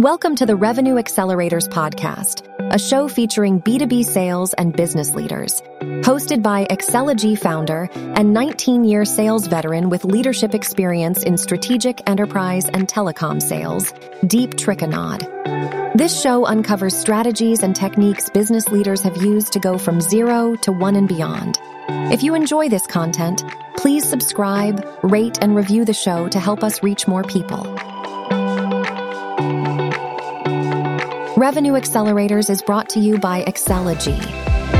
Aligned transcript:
Welcome 0.00 0.36
to 0.36 0.46
the 0.46 0.56
Revenue 0.56 0.94
Accelerators 0.94 1.68
Podcast, 1.68 2.48
a 2.72 2.78
show 2.78 3.06
featuring 3.06 3.60
B2B 3.60 4.02
sales 4.06 4.54
and 4.54 4.74
business 4.74 5.14
leaders. 5.14 5.60
Hosted 5.80 6.42
by 6.42 6.66
Excelogy 6.70 7.36
founder 7.36 7.86
and 7.92 8.32
19 8.32 8.84
year 8.84 9.04
sales 9.04 9.46
veteran 9.46 9.90
with 9.90 10.06
leadership 10.06 10.54
experience 10.54 11.22
in 11.22 11.36
strategic 11.36 12.08
enterprise 12.08 12.64
and 12.64 12.88
telecom 12.88 13.42
sales, 13.42 13.92
Deep 14.26 14.52
Trikannad. 14.52 15.98
This 15.98 16.18
show 16.18 16.46
uncovers 16.46 16.96
strategies 16.96 17.62
and 17.62 17.76
techniques 17.76 18.30
business 18.30 18.68
leaders 18.68 19.02
have 19.02 19.18
used 19.18 19.52
to 19.52 19.60
go 19.60 19.76
from 19.76 20.00
zero 20.00 20.56
to 20.62 20.72
one 20.72 20.96
and 20.96 21.08
beyond. 21.08 21.58
If 22.10 22.22
you 22.22 22.34
enjoy 22.34 22.70
this 22.70 22.86
content, 22.86 23.44
please 23.76 24.08
subscribe, 24.08 24.82
rate, 25.02 25.36
and 25.42 25.54
review 25.54 25.84
the 25.84 25.92
show 25.92 26.26
to 26.30 26.40
help 26.40 26.64
us 26.64 26.82
reach 26.82 27.06
more 27.06 27.22
people. 27.22 27.66
Revenue 31.40 31.72
Accelerators 31.72 32.48
is 32.50 32.60
brought 32.60 32.90
to 32.90 33.00
you 33.00 33.18
by 33.18 33.42
Excelogy. 33.44 34.18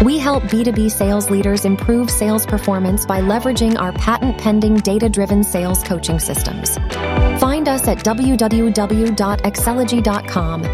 We 0.05 0.19
help 0.19 0.43
B2B 0.43 0.91
sales 0.91 1.31
leaders 1.31 1.65
improve 1.65 2.11
sales 2.11 2.45
performance 2.45 3.07
by 3.07 3.23
leveraging 3.23 3.81
our 3.81 3.93
patent 3.93 4.37
pending 4.37 4.77
data 4.77 5.09
driven 5.09 5.43
sales 5.43 5.83
coaching 5.83 6.19
systems. 6.19 6.77
Find 7.41 7.67
us 7.67 7.89
at 7.89 7.97
www.excelogy.com. 8.01 10.65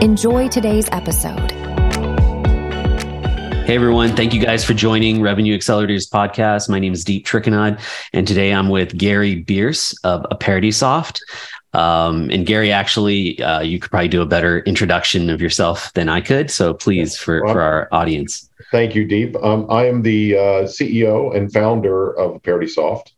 Enjoy 0.00 0.46
today's 0.46 0.88
episode. 0.92 1.68
Hey 3.68 3.74
everyone, 3.74 4.16
thank 4.16 4.32
you 4.32 4.40
guys 4.40 4.64
for 4.64 4.72
joining 4.72 5.20
Revenue 5.20 5.58
Accelerators 5.58 6.08
podcast. 6.08 6.70
My 6.70 6.78
name 6.78 6.94
is 6.94 7.04
Deep 7.04 7.26
Trikannad, 7.26 7.78
and 8.14 8.26
today 8.26 8.54
I'm 8.54 8.70
with 8.70 8.96
Gary 8.96 9.44
Bierc 9.44 9.94
of 10.04 10.22
Aperitisoft. 10.30 11.20
Um, 11.74 12.30
and 12.30 12.46
Gary, 12.46 12.72
actually, 12.72 13.40
uh, 13.42 13.60
you 13.60 13.78
could 13.78 13.90
probably 13.90 14.08
do 14.08 14.22
a 14.22 14.26
better 14.26 14.60
introduction 14.60 15.28
of 15.28 15.40
yourself 15.42 15.92
than 15.92 16.08
I 16.08 16.20
could. 16.20 16.50
So 16.50 16.72
please, 16.72 17.16
for, 17.16 17.46
for 17.46 17.60
our 17.60 17.88
audience. 17.92 18.48
Thank 18.70 18.94
you, 18.94 19.04
Deep. 19.04 19.36
Um, 19.36 19.66
I 19.70 19.86
am 19.86 20.02
the 20.02 20.36
uh, 20.36 20.62
CEO 20.64 21.36
and 21.36 21.52
founder 21.52 22.18
of 22.18 22.42
Aperitisoft. 22.42 23.12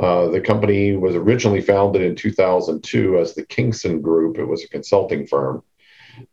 Uh, 0.00 0.28
the 0.28 0.40
company 0.40 0.96
was 0.96 1.14
originally 1.14 1.60
founded 1.60 2.02
in 2.02 2.16
2002 2.16 3.18
as 3.18 3.34
the 3.34 3.46
Kingston 3.46 4.00
Group. 4.00 4.38
It 4.38 4.46
was 4.46 4.64
a 4.64 4.68
consulting 4.68 5.26
firm. 5.26 5.62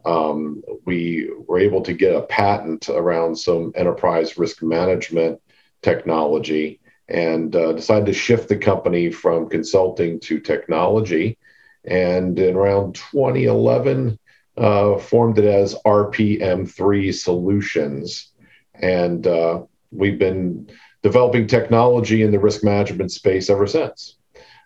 Um, 0.06 0.64
we 0.86 1.30
were 1.48 1.60
able 1.60 1.82
to 1.82 1.94
get 1.94 2.16
a 2.16 2.24
patent 2.24 2.90
around 2.90 3.36
some 3.36 3.72
enterprise 3.76 4.38
risk 4.38 4.64
management 4.64 5.40
technology 5.82 6.80
and 7.08 7.56
uh, 7.56 7.74
decided 7.74 8.06
to 8.08 8.14
shift 8.14 8.50
the 8.50 8.58
company 8.58 9.12
from 9.12 9.50
consulting 9.50 10.20
to 10.22 10.40
technology 10.40 11.38
and 11.86 12.38
in 12.38 12.56
around 12.56 12.96
2011 12.96 14.20
uh, 14.58 14.98
formed 14.98 15.38
it 15.40 15.46
as 15.46 15.76
RPM3 15.86 17.14
Solutions, 17.14 18.32
and 18.76 19.26
uh, 19.26 19.62
we've 19.92 20.20
been 20.20 20.70
developing 21.02 21.48
technology 21.48 22.24
in 22.24 22.32
the 22.32 22.40
risk 22.40 22.64
management 22.64 23.12
space 23.12 23.50
ever 23.50 23.68
since. 23.68 24.18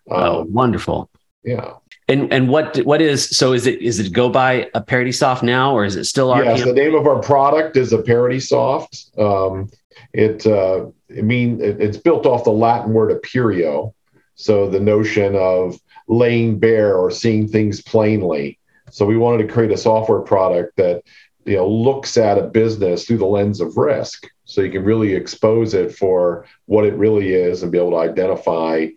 Oh, 0.09 0.41
um, 0.41 0.53
wonderful! 0.53 1.09
Yeah. 1.43 1.73
And 2.09 2.33
and 2.33 2.49
what 2.49 2.77
what 2.79 3.01
is 3.01 3.29
so 3.29 3.53
is 3.53 3.65
it 3.65 3.81
is 3.81 3.99
it 3.99 4.11
go 4.11 4.29
by 4.29 4.69
Aperitisoft 4.75 5.41
now 5.41 5.73
or 5.73 5.85
is 5.85 5.95
it 5.95 6.03
still 6.05 6.29
RPM? 6.29 6.57
Yes, 6.57 6.65
the 6.65 6.73
name 6.73 6.95
of 6.95 7.07
our 7.07 7.21
product 7.21 7.77
is 7.77 7.93
Aperitisoft. 7.93 9.17
Um, 9.17 9.69
it 10.11 10.45
uh, 10.45 10.87
I 11.17 11.21
mean 11.21 11.61
it, 11.61 11.79
it's 11.79 11.97
built 11.97 12.25
off 12.25 12.43
the 12.43 12.51
Latin 12.51 12.93
word 12.93 13.21
aperio, 13.21 13.93
so 14.35 14.69
the 14.69 14.79
notion 14.79 15.35
of 15.35 15.79
laying 16.07 16.59
bare 16.59 16.95
or 16.95 17.11
seeing 17.11 17.47
things 17.47 17.81
plainly. 17.81 18.59
So 18.91 19.05
we 19.05 19.17
wanted 19.17 19.47
to 19.47 19.53
create 19.53 19.71
a 19.71 19.77
software 19.77 20.21
product 20.21 20.77
that 20.77 21.03
you 21.45 21.57
know 21.57 21.67
looks 21.67 22.17
at 22.17 22.37
a 22.37 22.43
business 22.43 23.05
through 23.05 23.17
the 23.17 23.25
lens 23.25 23.59
of 23.61 23.77
risk, 23.77 24.27
so 24.45 24.61
you 24.61 24.71
can 24.71 24.83
really 24.83 25.13
expose 25.13 25.73
it 25.73 25.95
for 25.95 26.45
what 26.65 26.85
it 26.85 26.93
really 26.95 27.33
is 27.33 27.63
and 27.63 27.71
be 27.71 27.77
able 27.77 27.91
to 27.91 27.97
identify 27.97 28.87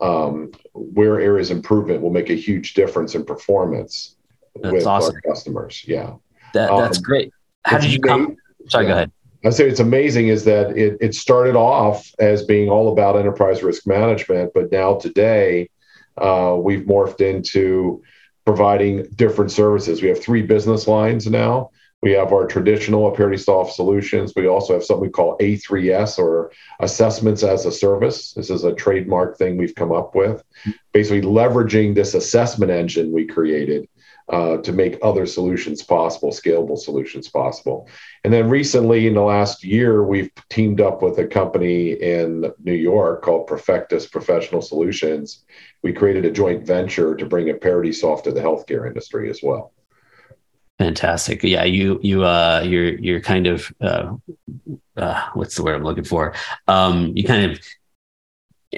um, 0.00 0.50
where 0.72 1.20
areas 1.20 1.50
improvement 1.50 2.00
will 2.00 2.10
make 2.10 2.30
a 2.30 2.34
huge 2.34 2.74
difference 2.74 3.14
in 3.14 3.24
performance 3.24 4.16
that's 4.62 4.72
with 4.72 4.86
awesome. 4.86 5.14
our 5.14 5.20
customers. 5.20 5.84
Yeah, 5.86 6.14
that, 6.54 6.68
that's 6.68 6.98
um, 6.98 7.02
great. 7.02 7.32
How 7.64 7.78
did 7.78 7.92
you 7.92 8.00
come? 8.00 8.36
Sorry, 8.68 8.84
yeah. 8.84 8.88
go 8.88 8.94
ahead. 8.94 9.12
I 9.44 9.50
say 9.50 9.68
it's 9.68 9.80
amazing 9.80 10.28
is 10.28 10.44
that 10.44 10.76
it, 10.76 10.98
it 11.00 11.14
started 11.14 11.56
off 11.56 12.12
as 12.18 12.44
being 12.44 12.68
all 12.68 12.92
about 12.92 13.16
enterprise 13.16 13.62
risk 13.62 13.86
management, 13.86 14.52
but 14.54 14.70
now 14.70 14.96
today 14.96 15.70
Uh, 16.20 16.56
we've 16.56 16.84
morphed 16.84 17.20
into 17.20 18.02
providing 18.44 19.06
different 19.16 19.50
services. 19.50 20.02
We 20.02 20.08
have 20.08 20.22
three 20.22 20.42
business 20.42 20.88
lines 20.88 21.26
now. 21.26 21.70
We 22.02 22.12
have 22.12 22.32
our 22.32 22.46
traditional 22.46 23.12
Aperitisoft 23.12 23.72
solutions. 23.72 24.32
We 24.34 24.46
also 24.46 24.72
have 24.72 24.84
something 24.84 25.02
we 25.02 25.10
call 25.10 25.36
A3S 25.38 26.18
or 26.18 26.50
assessments 26.80 27.42
as 27.42 27.66
a 27.66 27.72
service. 27.72 28.32
This 28.32 28.48
is 28.48 28.64
a 28.64 28.74
trademark 28.74 29.36
thing 29.36 29.58
we've 29.58 29.74
come 29.74 29.92
up 29.92 30.14
with, 30.14 30.42
basically 30.92 31.20
leveraging 31.20 31.94
this 31.94 32.14
assessment 32.14 32.70
engine 32.70 33.12
we 33.12 33.26
created 33.26 33.86
uh, 34.30 34.58
to 34.58 34.72
make 34.72 34.98
other 35.02 35.26
solutions 35.26 35.82
possible, 35.82 36.30
scalable 36.30 36.78
solutions 36.78 37.28
possible. 37.28 37.88
And 38.24 38.32
then 38.32 38.48
recently, 38.48 39.06
in 39.06 39.14
the 39.14 39.22
last 39.22 39.64
year, 39.64 40.04
we've 40.04 40.30
teamed 40.48 40.80
up 40.80 41.02
with 41.02 41.18
a 41.18 41.26
company 41.26 41.92
in 41.92 42.52
New 42.62 42.74
York 42.74 43.22
called 43.22 43.48
Perfectus 43.48 44.10
Professional 44.10 44.62
Solutions. 44.62 45.44
We 45.82 45.92
created 45.92 46.24
a 46.24 46.30
joint 46.30 46.66
venture 46.66 47.14
to 47.16 47.26
bring 47.26 47.46
Aperitisoft 47.48 48.24
to 48.24 48.32
the 48.32 48.40
healthcare 48.40 48.86
industry 48.86 49.30
as 49.30 49.40
well. 49.42 49.72
Fantastic. 50.78 51.42
Yeah, 51.42 51.64
you 51.64 52.00
you 52.02 52.24
uh 52.24 52.62
you're 52.64 52.98
you're 52.98 53.20
kind 53.20 53.46
of 53.46 53.70
uh, 53.82 54.14
uh 54.96 55.28
what's 55.34 55.54
the 55.54 55.62
word 55.62 55.74
I'm 55.74 55.84
looking 55.84 56.04
for? 56.04 56.34
Um 56.68 57.12
you 57.14 57.22
kind 57.24 57.50
of 57.50 57.60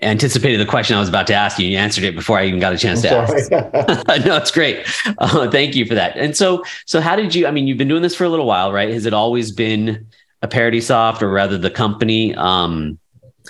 anticipated 0.00 0.58
the 0.58 0.66
question 0.66 0.96
I 0.96 1.00
was 1.00 1.08
about 1.08 1.26
to 1.26 1.34
ask 1.34 1.58
you. 1.58 1.66
You 1.66 1.76
answered 1.76 2.04
it 2.04 2.14
before 2.14 2.38
I 2.38 2.46
even 2.46 2.60
got 2.60 2.72
a 2.72 2.78
chance 2.78 3.02
to 3.02 3.10
ask. 3.10 3.50
no, 4.24 4.36
it's 4.36 4.50
great. 4.50 4.86
Uh, 5.18 5.50
thank 5.50 5.74
you 5.74 5.84
for 5.84 5.94
that. 5.94 6.16
And 6.16 6.36
so, 6.36 6.64
so 6.86 7.00
how 7.00 7.16
did 7.16 7.34
you? 7.34 7.46
I 7.46 7.50
mean, 7.50 7.66
you've 7.66 7.78
been 7.78 7.88
doing 7.88 8.02
this 8.02 8.14
for 8.14 8.24
a 8.24 8.28
little 8.28 8.46
while, 8.46 8.72
right? 8.72 8.88
Has 8.90 9.04
it 9.04 9.12
always 9.12 9.52
been 9.52 10.06
Aperitisoft, 10.42 11.22
or 11.22 11.30
rather, 11.30 11.58
the 11.58 11.70
company 11.70 12.34
um, 12.36 12.98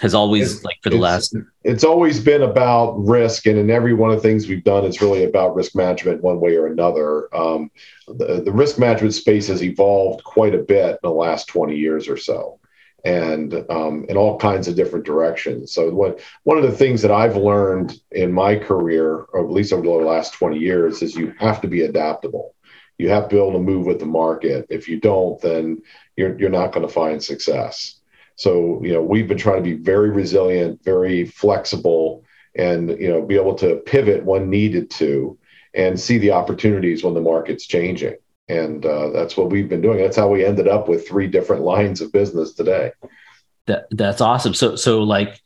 has 0.01 0.15
always 0.15 0.57
it's, 0.57 0.65
like 0.65 0.79
for 0.83 0.91
the 0.91 0.97
it's, 0.97 1.03
last? 1.03 1.37
It's 1.63 1.85
always 1.85 2.19
been 2.19 2.43
about 2.43 2.95
risk, 2.99 3.47
and 3.47 3.57
in 3.57 3.71
every 3.71 3.95
one 3.95 4.11
of 4.11 4.17
the 4.17 4.23
things 4.23 4.49
we've 4.49 4.65
done, 4.65 4.85
it's 4.85 5.01
really 5.01 5.25
about 5.25 5.55
risk 5.55 5.77
management, 5.77 6.23
one 6.23 6.41
way 6.41 6.57
or 6.57 6.67
another. 6.67 7.35
Um, 7.35 7.71
the, 8.09 8.43
the 8.45 8.53
risk 8.53 8.81
management 8.81 9.15
space 9.15 9.47
has 9.47 9.63
evolved 9.63 10.25
quite 10.25 10.57
a 10.57 10.59
bit 10.59 10.91
in 10.91 10.99
the 11.05 11.13
last 11.13 11.47
twenty 11.47 11.77
years 11.77 12.09
or 12.09 12.17
so 12.17 12.59
and 13.05 13.65
um, 13.69 14.07
in 14.09 14.17
all 14.17 14.39
kinds 14.39 14.69
of 14.69 14.77
different 14.77 15.05
directions. 15.05 15.73
So 15.73 15.91
what 15.91 16.21
one 16.45 16.57
of 16.57 16.63
the 16.63 16.77
things 16.77 17.03
that 17.03 17.11
I've 17.11 17.37
learned 17.37 18.01
in 18.13 18.33
my 18.33 18.57
career, 18.57 19.27
or 19.33 19.45
at 19.45 19.51
least 19.51 19.73
over 19.73 19.83
the 19.83 19.91
last 19.91 20.35
20 20.35 20.59
years, 20.59 21.03
is 21.03 21.17
you 21.17 21.35
have 21.39 21.61
to 21.63 21.69
be 21.69 21.83
adaptable. 21.83 22.55
You 22.99 23.09
have 23.09 23.25
to 23.25 23.35
be 23.35 23.41
able 23.41 23.53
to 23.53 23.59
move 23.59 23.87
with 23.87 23.99
the 23.99 24.07
market. 24.07 24.67
If 24.71 24.89
you 24.89 25.01
don't, 25.01 25.41
then 25.41 25.83
you're 26.17 26.39
you're 26.39 26.51
not 26.51 26.73
going 26.73 26.87
to 26.87 26.93
find 26.93 27.23
success. 27.23 28.01
So 28.37 28.81
you 28.85 28.93
know 28.93 29.03
we've 29.03 29.29
been 29.29 29.39
trying 29.39 29.63
to 29.63 29.69
be 29.69 29.83
very 29.83 30.11
resilient, 30.11 30.85
very 30.85 31.25
flexible, 31.25 32.25
and 32.55 32.91
you 32.91 33.09
know 33.09 33.23
be 33.23 33.35
able 33.35 33.57
to 33.57 33.77
pivot 33.77 34.25
when 34.25 34.49
needed 34.49 34.91
to, 34.93 35.39
and 35.75 35.99
see 35.99 36.19
the 36.19 36.31
opportunities 36.31 37.03
when 37.03 37.15
the 37.15 37.21
market's 37.21 37.67
changing 37.67 38.17
and 38.53 38.85
uh, 38.85 39.11
that's 39.11 39.37
what 39.37 39.51
we've 39.51 39.69
been 39.69 39.81
doing. 39.81 39.99
That's 39.99 40.17
how 40.17 40.29
we 40.29 40.45
ended 40.45 40.69
up 40.69 40.89
with 40.89 41.09
three 41.09 41.27
different 41.27 41.63
lines 41.63 42.01
of 42.01 42.13
business 42.13 42.53
today. 42.55 42.93
That 43.67 43.87
that's 43.91 44.21
awesome. 44.21 44.55
So 44.55 44.77
so 44.77 45.03
like 45.03 45.41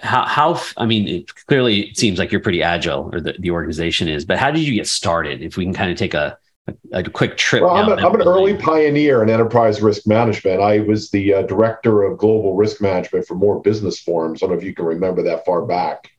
how 0.00 0.26
how 0.26 0.60
I 0.76 0.86
mean 0.86 1.08
it, 1.08 1.34
clearly 1.46 1.88
it 1.90 1.96
seems 1.96 2.18
like 2.18 2.32
you're 2.32 2.40
pretty 2.40 2.62
agile 2.62 3.10
or 3.12 3.20
the, 3.20 3.34
the 3.38 3.50
organization 3.50 4.08
is, 4.08 4.24
but 4.24 4.38
how 4.38 4.50
did 4.50 4.62
you 4.62 4.74
get 4.74 4.86
started? 4.86 5.42
If 5.42 5.56
we 5.56 5.64
can 5.64 5.74
kind 5.74 5.90
of 5.90 5.98
take 5.98 6.14
a 6.14 6.38
a, 6.68 6.74
a 6.92 7.10
quick 7.10 7.36
trip. 7.36 7.62
Well, 7.62 7.74
I'm, 7.74 7.88
a, 7.88 7.96
I'm 7.96 8.14
an 8.14 8.22
early 8.22 8.56
pioneer 8.56 9.22
in 9.22 9.30
enterprise 9.30 9.82
risk 9.82 10.06
management. 10.06 10.60
I 10.60 10.80
was 10.80 11.10
the 11.10 11.34
uh, 11.34 11.42
director 11.42 12.04
of 12.04 12.18
global 12.18 12.54
risk 12.54 12.80
management 12.80 13.26
for 13.26 13.34
Moore 13.34 13.60
Business 13.60 13.98
Forms. 14.00 14.42
I 14.42 14.46
don't 14.46 14.54
know 14.54 14.60
if 14.60 14.64
you 14.64 14.74
can 14.74 14.84
remember 14.84 15.22
that 15.24 15.44
far 15.44 15.62
back. 15.62 16.11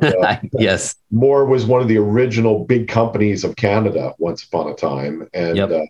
But, 0.00 0.24
uh, 0.24 0.36
yes. 0.58 0.96
Moore 1.10 1.44
was 1.44 1.66
one 1.66 1.82
of 1.82 1.88
the 1.88 1.98
original 1.98 2.64
big 2.64 2.88
companies 2.88 3.44
of 3.44 3.56
Canada 3.56 4.14
once 4.18 4.44
upon 4.44 4.68
a 4.68 4.74
time. 4.74 5.28
And 5.32 5.56
yep. 5.56 5.70
uh, 5.70 5.86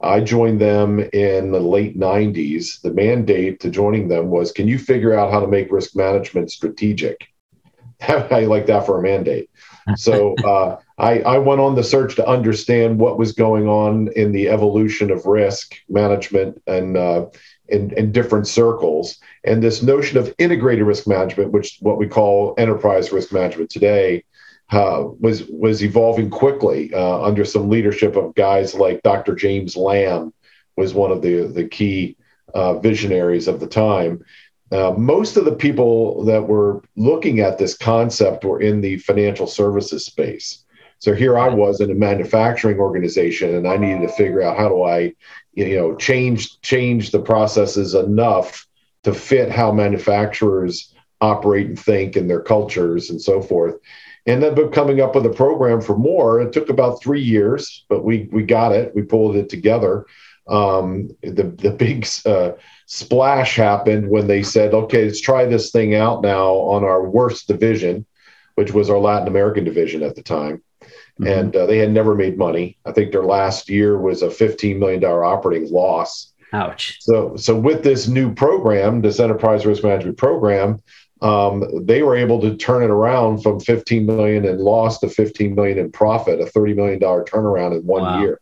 I 0.00 0.20
joined 0.20 0.60
them 0.60 1.00
in 1.00 1.52
the 1.52 1.60
late 1.60 1.98
90s. 1.98 2.80
The 2.82 2.92
mandate 2.92 3.60
to 3.60 3.70
joining 3.70 4.08
them 4.08 4.30
was 4.30 4.52
can 4.52 4.68
you 4.68 4.78
figure 4.78 5.14
out 5.18 5.32
how 5.32 5.40
to 5.40 5.46
make 5.46 5.72
risk 5.72 5.96
management 5.96 6.50
strategic? 6.50 7.28
I 8.08 8.44
like 8.44 8.66
that 8.66 8.86
for 8.86 8.98
a 8.98 9.02
mandate. 9.02 9.50
So 9.96 10.34
uh, 10.44 10.76
I, 10.98 11.20
I 11.20 11.38
went 11.38 11.60
on 11.60 11.74
the 11.74 11.84
search 11.84 12.16
to 12.16 12.26
understand 12.26 12.98
what 12.98 13.18
was 13.18 13.32
going 13.32 13.66
on 13.68 14.08
in 14.14 14.32
the 14.32 14.48
evolution 14.48 15.10
of 15.10 15.26
risk 15.26 15.74
management 15.88 16.62
and 16.66 16.96
uh, 16.96 17.26
in, 17.68 17.92
in 17.92 18.12
different 18.12 18.46
circles. 18.46 19.18
And 19.44 19.62
this 19.62 19.82
notion 19.82 20.18
of 20.18 20.34
integrated 20.38 20.84
risk 20.84 21.06
management, 21.06 21.52
which 21.52 21.78
what 21.80 21.98
we 21.98 22.06
call 22.06 22.54
enterprise 22.58 23.12
risk 23.12 23.32
management 23.32 23.70
today, 23.70 24.24
uh, 24.70 25.04
was 25.20 25.44
was 25.48 25.84
evolving 25.84 26.30
quickly 26.30 26.92
uh, 26.94 27.22
under 27.22 27.44
some 27.44 27.68
leadership 27.68 28.16
of 28.16 28.34
guys 28.34 28.74
like 28.74 29.02
Dr. 29.02 29.34
James 29.34 29.76
Lam 29.76 30.32
was 30.76 30.94
one 30.94 31.12
of 31.12 31.22
the 31.22 31.46
the 31.46 31.68
key 31.68 32.16
uh, 32.54 32.78
visionaries 32.78 33.46
of 33.46 33.60
the 33.60 33.66
time. 33.66 34.24
Uh, 34.72 34.92
most 34.96 35.36
of 35.36 35.44
the 35.44 35.54
people 35.54 36.24
that 36.24 36.48
were 36.48 36.82
looking 36.96 37.40
at 37.40 37.58
this 37.58 37.76
concept 37.76 38.44
were 38.44 38.60
in 38.60 38.80
the 38.80 38.96
financial 38.98 39.46
services 39.46 40.06
space. 40.06 40.64
So 40.98 41.14
here 41.14 41.36
I 41.38 41.48
was 41.48 41.80
in 41.80 41.90
a 41.90 41.94
manufacturing 41.94 42.78
organization, 42.78 43.54
and 43.54 43.68
I 43.68 43.76
needed 43.76 44.02
to 44.02 44.08
figure 44.14 44.42
out 44.42 44.56
how 44.56 44.68
do 44.70 44.82
I, 44.84 45.12
you 45.54 45.76
know, 45.76 45.96
change 45.96 46.60
change 46.60 47.10
the 47.10 47.20
processes 47.20 47.94
enough 47.94 48.66
to 49.04 49.14
fit 49.14 49.50
how 49.50 49.72
manufacturers 49.72 50.92
operate 51.20 51.66
and 51.66 51.78
think 51.78 52.16
and 52.16 52.28
their 52.28 52.40
cultures 52.40 53.10
and 53.10 53.20
so 53.20 53.40
forth. 53.40 53.76
And 54.26 54.42
then 54.42 54.54
but 54.54 54.72
coming 54.72 55.00
up 55.00 55.14
with 55.14 55.26
a 55.26 55.30
program 55.30 55.80
for 55.80 55.96
Moore. 55.96 56.40
It 56.40 56.52
took 56.52 56.70
about 56.70 57.02
three 57.02 57.22
years, 57.22 57.84
but 57.88 58.04
we 58.04 58.28
we 58.32 58.42
got 58.42 58.72
it. 58.72 58.94
We 58.94 59.02
pulled 59.02 59.36
it 59.36 59.48
together. 59.48 60.06
Um, 60.48 61.10
the 61.22 61.44
the 61.44 61.70
big 61.70 62.06
uh, 62.26 62.52
splash 62.86 63.56
happened 63.56 64.08
when 64.08 64.26
they 64.26 64.42
said, 64.42 64.74
"Okay, 64.74 65.04
let's 65.04 65.20
try 65.20 65.44
this 65.44 65.70
thing 65.70 65.94
out 65.94 66.22
now 66.22 66.54
on 66.54 66.84
our 66.84 67.02
worst 67.08 67.48
division, 67.48 68.06
which 68.54 68.72
was 68.72 68.88
our 68.88 68.98
Latin 68.98 69.28
American 69.28 69.64
division 69.64 70.02
at 70.02 70.16
the 70.16 70.22
time." 70.22 70.62
Mm-hmm. 71.20 71.26
And 71.26 71.56
uh, 71.56 71.66
they 71.66 71.78
had 71.78 71.92
never 71.92 72.14
made 72.14 72.36
money. 72.36 72.76
I 72.84 72.92
think 72.92 73.12
their 73.12 73.22
last 73.22 73.68
year 73.68 73.98
was 73.98 74.22
a 74.22 74.28
$15 74.28 74.78
million 74.78 75.04
operating 75.04 75.70
loss. 75.70 76.32
Ouch. 76.52 76.98
So, 77.00 77.36
so 77.36 77.56
with 77.56 77.84
this 77.84 78.08
new 78.08 78.34
program, 78.34 79.00
this 79.00 79.20
enterprise 79.20 79.64
risk 79.64 79.84
management 79.84 80.18
program, 80.18 80.82
um, 81.22 81.64
they 81.86 82.02
were 82.02 82.16
able 82.16 82.40
to 82.40 82.56
turn 82.56 82.82
it 82.82 82.90
around 82.90 83.42
from 83.42 83.60
15 83.60 84.04
million 84.04 84.44
in 84.44 84.58
loss 84.58 84.98
to 85.00 85.08
15 85.08 85.54
million 85.54 85.78
in 85.78 85.90
profit, 85.90 86.40
a 86.40 86.46
30 86.46 86.74
million 86.74 86.98
dollar 86.98 87.24
turnaround 87.24 87.76
in 87.76 87.86
one 87.86 88.02
wow. 88.02 88.20
year. 88.20 88.40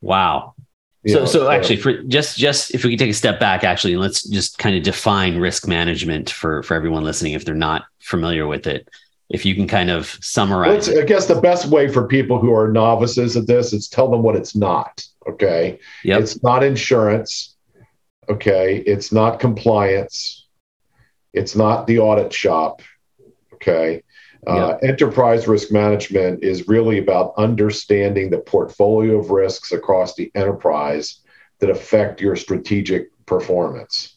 Wow. 0.00 0.54
You 1.02 1.14
so, 1.14 1.18
know, 1.20 1.24
so 1.24 1.50
actually, 1.50 1.76
for 1.76 2.02
just 2.02 2.36
just 2.36 2.74
if 2.74 2.84
we 2.84 2.90
could 2.90 2.98
take 2.98 3.10
a 3.10 3.14
step 3.14 3.40
back, 3.40 3.64
actually, 3.64 3.94
and 3.94 4.02
let's 4.02 4.22
just 4.28 4.58
kind 4.58 4.76
of 4.76 4.82
define 4.82 5.38
risk 5.38 5.66
management 5.66 6.28
for 6.28 6.62
for 6.62 6.74
everyone 6.74 7.04
listening 7.04 7.32
if 7.32 7.46
they're 7.46 7.54
not 7.54 7.84
familiar 8.00 8.46
with 8.46 8.66
it. 8.66 8.86
If 9.30 9.46
you 9.46 9.54
can 9.54 9.68
kind 9.68 9.90
of 9.90 10.18
summarize, 10.20 10.88
I 10.88 11.04
guess 11.04 11.26
the 11.26 11.40
best 11.40 11.66
way 11.66 11.88
for 11.88 12.06
people 12.06 12.40
who 12.40 12.52
are 12.52 12.70
novices 12.70 13.36
at 13.36 13.46
this 13.46 13.72
is 13.72 13.88
tell 13.88 14.10
them 14.10 14.22
what 14.22 14.36
it's 14.36 14.56
not. 14.56 15.04
Okay, 15.28 15.78
yep. 16.04 16.20
it's 16.20 16.42
not 16.42 16.64
insurance. 16.64 17.56
Okay, 18.28 18.78
it's 18.78 19.12
not 19.12 19.40
compliance 19.40 20.40
it's 21.32 21.54
not 21.54 21.86
the 21.86 21.98
audit 21.98 22.32
shop. 22.32 22.82
Okay. 23.54 24.02
Uh, 24.46 24.76
enterprise 24.82 25.46
risk 25.46 25.70
management 25.70 26.42
is 26.42 26.66
really 26.66 26.98
about 26.98 27.34
understanding 27.36 28.30
the 28.30 28.38
portfolio 28.38 29.18
of 29.18 29.30
risks 29.30 29.70
across 29.70 30.14
the 30.14 30.32
enterprise 30.34 31.20
that 31.58 31.68
affect 31.68 32.22
your 32.22 32.34
strategic 32.36 33.10
performance. 33.26 34.16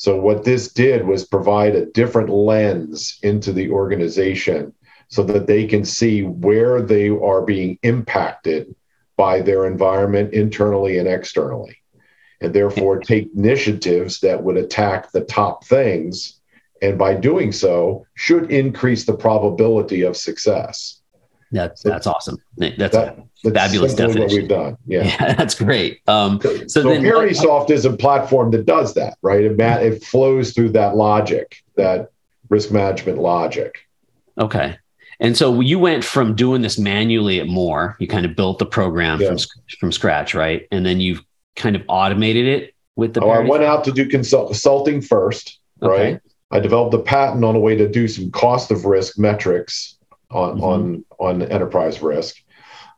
So, 0.00 0.16
what 0.16 0.44
this 0.44 0.72
did 0.72 1.06
was 1.06 1.26
provide 1.26 1.74
a 1.74 1.84
different 1.84 2.30
lens 2.30 3.18
into 3.22 3.52
the 3.52 3.70
organization 3.70 4.72
so 5.08 5.22
that 5.24 5.46
they 5.46 5.66
can 5.66 5.84
see 5.84 6.22
where 6.22 6.80
they 6.80 7.10
are 7.10 7.42
being 7.42 7.78
impacted 7.82 8.74
by 9.18 9.42
their 9.42 9.66
environment 9.66 10.32
internally 10.32 10.96
and 10.96 11.06
externally 11.06 11.76
and 12.40 12.54
therefore 12.54 12.98
take 12.98 13.28
initiatives 13.36 14.20
that 14.20 14.42
would 14.42 14.56
attack 14.56 15.12
the 15.12 15.20
top 15.20 15.66
things 15.66 16.40
and 16.80 16.96
by 16.96 17.12
doing 17.12 17.52
so 17.52 18.06
should 18.14 18.50
increase 18.50 19.04
the 19.04 19.14
probability 19.14 20.00
of 20.00 20.16
success 20.16 20.99
that's 21.52 21.82
that's 21.82 22.06
awesome 22.06 22.38
that's, 22.56 22.94
that, 22.94 23.18
a 23.44 23.50
fabulous 23.50 23.94
definition 23.94 24.22
what 24.22 24.32
we've 24.32 24.48
done 24.48 24.76
yeah, 24.86 25.02
yeah 25.20 25.34
that's 25.34 25.54
great 25.54 26.00
um, 26.08 26.40
so, 26.40 26.66
so 26.66 26.82
then 26.82 27.02
ParitySoft 27.02 27.70
is 27.70 27.84
a 27.84 27.92
platform 27.92 28.50
that 28.52 28.66
does 28.66 28.94
that 28.94 29.16
right 29.22 29.44
it, 29.44 29.58
it 29.60 30.04
flows 30.04 30.52
through 30.52 30.70
that 30.70 30.96
logic 30.96 31.62
that 31.76 32.10
risk 32.48 32.70
management 32.70 33.18
logic 33.18 33.88
okay 34.38 34.76
and 35.20 35.36
so 35.36 35.60
you 35.60 35.78
went 35.78 36.02
from 36.02 36.34
doing 36.34 36.62
this 36.62 36.78
manually 36.78 37.40
at 37.40 37.46
Moore, 37.46 37.94
you 38.00 38.08
kind 38.08 38.24
of 38.24 38.34
built 38.34 38.58
the 38.58 38.64
program 38.64 39.20
yeah. 39.20 39.28
from 39.28 39.38
from 39.78 39.92
scratch, 39.92 40.34
right? 40.34 40.66
And 40.72 40.84
then 40.84 40.98
you've 40.98 41.22
kind 41.56 41.76
of 41.76 41.82
automated 41.88 42.46
it 42.46 42.74
with 42.96 43.12
the. 43.12 43.22
Oh, 43.22 43.28
I 43.28 43.40
went 43.40 43.62
out 43.62 43.84
to 43.84 43.92
do 43.92 44.08
consult- 44.08 44.48
consulting 44.48 45.02
first, 45.02 45.58
okay. 45.82 46.12
right? 46.12 46.20
I 46.50 46.58
developed 46.58 46.94
a 46.94 46.98
patent 46.98 47.44
on 47.44 47.54
a 47.54 47.60
way 47.60 47.76
to 47.76 47.86
do 47.86 48.08
some 48.08 48.30
cost 48.30 48.70
of 48.70 48.86
risk 48.86 49.18
metrics 49.18 49.98
on 50.30 50.54
mm-hmm. 50.56 50.64
on 50.64 51.04
on 51.18 51.42
enterprise 51.42 52.02
risk. 52.02 52.36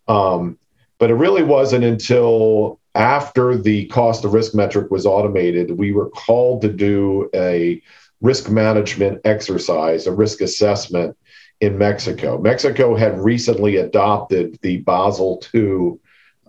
Um, 0.08 0.58
but 0.99 1.11
it 1.11 1.14
really 1.14 1.43
wasn't 1.43 1.84
until 1.84 2.81
after 2.94 3.56
the 3.56 3.87
cost 3.87 4.25
of 4.25 4.34
risk 4.34 4.55
metric 4.55 4.90
was 4.90 5.06
automated, 5.06 5.79
we 5.79 5.93
were 5.93 6.11
called 6.11 6.62
to 6.62 6.69
do 6.69 7.29
a 7.34 7.82
risk 8.20 8.50
management 8.50 9.20
exercise, 9.25 10.06
a 10.06 10.12
risk 10.12 10.40
assessment 10.40 11.17
in 11.61 11.79
Mexico. 11.79 12.38
Mexico 12.38 12.94
had 12.94 13.19
recently 13.19 13.76
adopted 13.76 14.58
the 14.62 14.79
Basel 14.79 15.43
II 15.55 15.99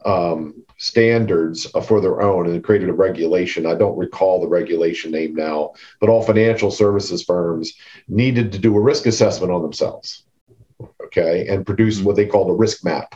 um, 0.06 0.64
standards 0.78 1.66
for 1.86 2.02
their 2.02 2.22
own 2.22 2.48
and 2.48 2.64
created 2.64 2.90
a 2.90 2.94
regulation. 2.94 3.66
I 3.66 3.76
don't 3.76 3.98
recall 3.98 4.42
the 4.42 4.48
regulation 4.48 5.12
name 5.12 5.34
now, 5.34 5.74
but 6.00 6.10
all 6.10 6.24
financial 6.24 6.72
services 6.72 7.24
firms 7.24 7.74
needed 8.08 8.52
to 8.52 8.60
do 8.60 8.76
a 8.76 8.82
risk 8.82 9.06
assessment 9.06 9.52
on 9.52 9.62
themselves, 9.62 10.24
okay, 11.06 11.48
and 11.48 11.66
produce 11.66 11.98
mm-hmm. 11.98 12.06
what 12.06 12.16
they 12.16 12.26
call 12.26 12.46
the 12.46 12.54
risk 12.54 12.84
map 12.84 13.16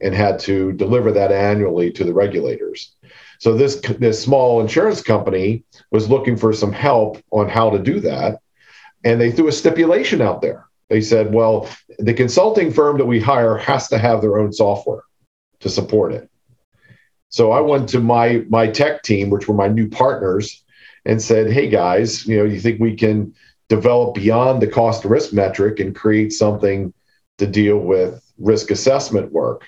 and 0.00 0.14
had 0.14 0.38
to 0.38 0.72
deliver 0.72 1.10
that 1.12 1.32
annually 1.32 1.90
to 1.90 2.04
the 2.04 2.12
regulators. 2.12 2.94
So 3.38 3.54
this 3.54 3.76
this 3.98 4.22
small 4.22 4.60
insurance 4.60 5.02
company 5.02 5.64
was 5.90 6.08
looking 6.08 6.36
for 6.36 6.52
some 6.52 6.72
help 6.72 7.18
on 7.30 7.48
how 7.48 7.70
to 7.70 7.78
do 7.78 8.00
that, 8.00 8.40
and 9.04 9.20
they 9.20 9.30
threw 9.30 9.48
a 9.48 9.52
stipulation 9.52 10.20
out 10.22 10.40
there. 10.40 10.66
They 10.88 11.00
said, 11.00 11.34
"Well, 11.34 11.68
the 11.98 12.14
consulting 12.14 12.72
firm 12.72 12.98
that 12.98 13.06
we 13.06 13.20
hire 13.20 13.56
has 13.58 13.88
to 13.88 13.98
have 13.98 14.20
their 14.20 14.38
own 14.38 14.52
software 14.52 15.02
to 15.60 15.68
support 15.68 16.12
it." 16.12 16.30
So 17.28 17.52
I 17.52 17.60
went 17.60 17.88
to 17.90 18.00
my 18.00 18.44
my 18.48 18.66
tech 18.68 19.02
team, 19.02 19.30
which 19.30 19.48
were 19.48 19.54
my 19.54 19.68
new 19.68 19.88
partners, 19.88 20.64
and 21.04 21.20
said, 21.20 21.50
"Hey 21.50 21.68
guys, 21.68 22.26
you 22.26 22.38
know, 22.38 22.44
you 22.44 22.60
think 22.60 22.80
we 22.80 22.94
can 22.94 23.34
develop 23.68 24.14
beyond 24.14 24.62
the 24.62 24.66
cost 24.66 25.04
risk 25.04 25.32
metric 25.32 25.80
and 25.80 25.94
create 25.94 26.32
something 26.32 26.92
to 27.38 27.46
deal 27.46 27.78
with 27.78 28.22
risk 28.38 28.70
assessment 28.70 29.32
work?" 29.32 29.64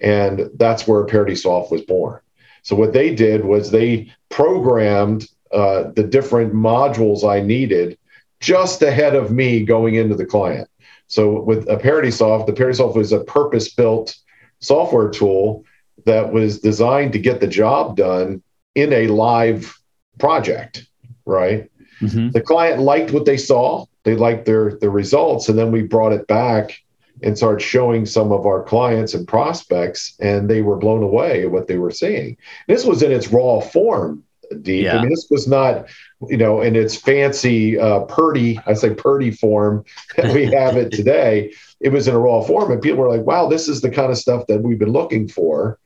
And 0.00 0.50
that's 0.54 0.86
where 0.86 1.04
ParitySoft 1.04 1.70
was 1.70 1.82
born. 1.82 2.20
So 2.62 2.76
what 2.76 2.92
they 2.92 3.14
did 3.14 3.44
was 3.44 3.70
they 3.70 4.12
programmed 4.28 5.28
uh, 5.52 5.90
the 5.94 6.04
different 6.04 6.54
modules 6.54 7.28
I 7.28 7.40
needed 7.40 7.98
just 8.40 8.82
ahead 8.82 9.14
of 9.14 9.30
me 9.30 9.64
going 9.64 9.96
into 9.96 10.14
the 10.14 10.26
client. 10.26 10.68
So 11.08 11.40
with 11.40 11.68
a 11.68 11.76
ParitySoft, 11.76 12.46
the 12.46 12.52
ParitySoft 12.52 12.94
was 12.94 13.12
a 13.12 13.24
purpose-built 13.24 14.16
software 14.60 15.10
tool 15.10 15.64
that 16.06 16.32
was 16.32 16.60
designed 16.60 17.12
to 17.12 17.18
get 17.18 17.40
the 17.40 17.46
job 17.46 17.96
done 17.96 18.42
in 18.74 18.92
a 18.92 19.08
live 19.08 19.76
project, 20.18 20.86
right? 21.26 21.70
Mm-hmm. 22.00 22.30
The 22.30 22.40
client 22.40 22.80
liked 22.80 23.10
what 23.10 23.24
they 23.24 23.36
saw, 23.36 23.86
they 24.04 24.14
liked 24.14 24.46
their 24.46 24.78
the 24.78 24.88
results, 24.88 25.48
and 25.48 25.58
then 25.58 25.70
we 25.72 25.82
brought 25.82 26.12
it 26.12 26.26
back 26.26 26.80
and 27.22 27.36
started 27.36 27.60
showing 27.60 28.06
some 28.06 28.32
of 28.32 28.46
our 28.46 28.62
clients 28.62 29.14
and 29.14 29.26
prospects, 29.26 30.14
and 30.20 30.48
they 30.48 30.62
were 30.62 30.76
blown 30.76 31.02
away 31.02 31.42
at 31.42 31.50
what 31.50 31.66
they 31.66 31.78
were 31.78 31.90
seeing. 31.90 32.36
This 32.68 32.84
was 32.84 33.02
in 33.02 33.12
its 33.12 33.28
raw 33.28 33.60
form, 33.60 34.24
Deep. 34.62 34.84
Yeah. 34.84 34.98
I 34.98 35.00
mean, 35.02 35.10
this 35.10 35.28
was 35.30 35.46
not, 35.46 35.88
you 36.28 36.36
know, 36.36 36.60
in 36.60 36.74
its 36.74 36.96
fancy 36.96 37.78
uh, 37.78 38.00
Purdy, 38.00 38.58
I 38.66 38.74
say 38.74 38.94
Purdy 38.94 39.30
form 39.30 39.84
that 40.16 40.34
we 40.34 40.46
have 40.46 40.76
it 40.76 40.90
today. 40.90 41.52
It 41.80 41.90
was 41.90 42.08
in 42.08 42.14
a 42.14 42.18
raw 42.18 42.42
form, 42.42 42.72
and 42.72 42.82
people 42.82 42.98
were 42.98 43.08
like, 43.08 43.26
"Wow, 43.26 43.48
this 43.48 43.68
is 43.68 43.80
the 43.80 43.90
kind 43.90 44.10
of 44.10 44.18
stuff 44.18 44.46
that 44.48 44.62
we've 44.62 44.78
been 44.78 44.92
looking 44.92 45.28
for." 45.28 45.78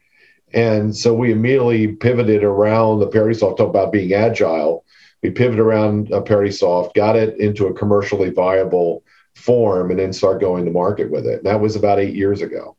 And 0.52 0.96
so 0.96 1.12
we 1.14 1.32
immediately 1.32 1.88
pivoted 1.88 2.42
around 2.42 3.00
the 3.00 3.08
ParitySoft, 3.08 3.58
talk 3.58 3.68
about 3.68 3.92
being 3.92 4.12
agile. 4.12 4.84
We 5.22 5.30
pivoted 5.30 5.60
around 5.60 6.12
uh, 6.12 6.20
ParitySoft, 6.20 6.94
got 6.94 7.16
it 7.16 7.38
into 7.38 7.66
a 7.66 7.74
commercially 7.74 8.30
viable 8.30 9.02
form, 9.34 9.90
and 9.90 9.98
then 9.98 10.12
start 10.12 10.40
going 10.40 10.64
to 10.64 10.70
market 10.70 11.10
with 11.10 11.26
it. 11.26 11.44
That 11.44 11.60
was 11.60 11.76
about 11.76 11.98
eight 11.98 12.14
years 12.14 12.42
ago. 12.42 12.76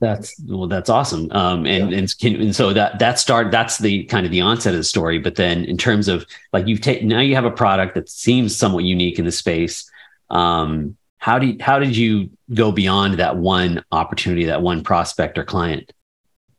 That's 0.00 0.40
well, 0.46 0.68
that's 0.68 0.88
awesome. 0.88 1.30
Um, 1.32 1.66
and, 1.66 1.90
yeah. 1.90 1.98
and 1.98 2.18
can, 2.18 2.40
and 2.40 2.54
so 2.54 2.72
that 2.72 2.98
that 3.00 3.18
start 3.18 3.50
that's 3.50 3.78
the 3.78 4.04
kind 4.04 4.24
of 4.24 4.30
the 4.30 4.40
onset 4.40 4.72
of 4.72 4.78
the 4.78 4.84
story. 4.84 5.18
But 5.18 5.34
then 5.34 5.64
in 5.64 5.76
terms 5.76 6.06
of 6.08 6.24
like 6.52 6.68
you've 6.68 6.80
taken 6.80 7.08
now 7.08 7.20
you 7.20 7.34
have 7.34 7.44
a 7.44 7.50
product 7.50 7.94
that 7.96 8.08
seems 8.08 8.54
somewhat 8.54 8.84
unique 8.84 9.18
in 9.18 9.24
the 9.24 9.32
space. 9.32 9.90
Um, 10.30 10.96
how 11.18 11.38
do 11.40 11.48
you, 11.48 11.56
how 11.60 11.80
did 11.80 11.96
you 11.96 12.30
go 12.54 12.70
beyond 12.70 13.14
that 13.14 13.36
one 13.36 13.84
opportunity, 13.90 14.44
that 14.44 14.62
one 14.62 14.84
prospect 14.84 15.36
or 15.36 15.44
client? 15.44 15.92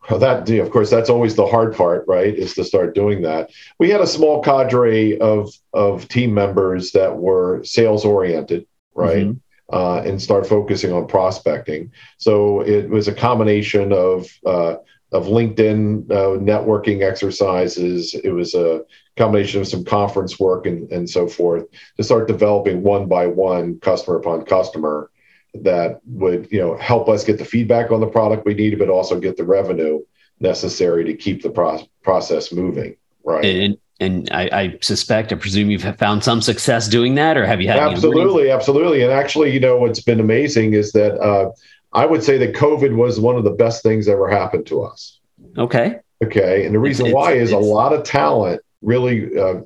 Well, 0.10 0.20
that 0.20 0.50
of 0.50 0.72
course 0.72 0.90
that's 0.90 1.10
always 1.10 1.36
the 1.36 1.46
hard 1.46 1.76
part, 1.76 2.04
right? 2.08 2.34
Is 2.34 2.56
to 2.56 2.64
start 2.64 2.96
doing 2.96 3.22
that. 3.22 3.52
We 3.78 3.90
had 3.90 4.02
a 4.02 4.08
small 4.08 4.42
cadre 4.42 5.18
of 5.20 5.54
of 5.74 6.08
team 6.10 6.34
members 6.34 6.92
that 6.92 7.16
were 7.18 7.64
sales 7.64 8.04
oriented, 8.04 8.66
right? 8.96 9.28
Mm-hmm. 9.28 9.76
uh, 9.76 10.02
and 10.02 10.22
start 10.22 10.48
focusing 10.48 10.92
on 10.92 11.08
prospecting. 11.08 11.92
So 12.18 12.62
it 12.62 12.90
was 12.90 13.08
a 13.08 13.14
combination 13.14 13.94
of 13.94 14.28
uh, 14.46 14.76
of 15.12 15.26
LinkedIn 15.26 16.12
uh, 16.12 16.38
networking 16.40 17.02
exercises. 17.04 18.14
It 18.14 18.30
was 18.30 18.54
a 18.54 18.84
combination 19.18 19.62
of 19.62 19.68
some 19.68 19.84
conference 19.84 20.40
work 20.40 20.66
and, 20.66 20.92
and 20.92 21.10
so 21.10 21.28
forth 21.28 21.66
to 21.98 22.04
start 22.04 22.28
developing 22.28 22.84
one 22.84 23.08
by 23.08 23.28
one, 23.28 23.80
customer 23.80 24.18
upon 24.18 24.46
customer, 24.46 25.10
that 25.56 26.00
would 26.06 26.48
you 26.52 26.60
know 26.60 26.78
help 26.78 27.10
us 27.10 27.24
get 27.24 27.38
the 27.38 27.46
feedback 27.46 27.92
on 27.92 28.02
the 28.02 28.08
product 28.08 28.46
we 28.46 28.54
needed, 28.54 28.80
but 28.80 28.90
also 28.90 29.20
get 29.20 29.36
the 29.36 29.44
revenue 29.44 30.00
necessary 30.40 31.04
to 31.06 31.14
keep 31.16 31.42
the 31.42 31.50
pro- 31.50 31.88
process 32.04 32.52
moving. 32.52 32.96
Right. 33.24 33.46
And, 33.46 33.78
and 34.00 34.30
I, 34.32 34.50
I, 34.52 34.78
suspect, 34.82 35.34
I 35.34 35.36
presume 35.36 35.70
you've 35.70 35.84
found 35.98 36.24
some 36.24 36.42
success 36.42 36.88
doing 36.88 37.16
that, 37.16 37.38
or 37.38 37.46
have 37.46 37.62
you 37.62 37.68
had? 37.68 37.80
Absolutely, 37.80 38.50
absolutely. 38.50 39.04
And 39.04 39.12
actually, 39.12 39.52
you 39.54 39.60
know, 39.60 39.78
what's 39.78 40.00
been 40.00 40.20
amazing 40.20 40.74
is 40.74 40.94
that 40.94 41.20
uh, 41.20 41.52
I 41.92 42.06
would 42.06 42.24
say 42.24 42.38
that 42.38 42.54
COVID 42.56 42.96
was 42.96 43.20
one 43.20 43.36
of 43.36 43.44
the 43.44 43.52
best 43.52 43.84
things 43.84 44.06
that 44.06 44.14
ever 44.14 44.30
happened 44.30 44.66
to 44.68 44.84
us. 44.84 45.20
Okay. 45.58 46.00
Okay. 46.24 46.66
And 46.66 46.74
the 46.74 46.80
reason 46.80 47.08
it's, 47.08 47.16
why 47.16 47.34
it's, 47.34 47.44
is 47.44 47.52
it's, 47.52 47.58
a 47.58 47.66
lot 47.66 47.94
of 47.94 48.04
talent, 48.04 48.62
really 48.82 49.38
uh, 49.38 49.62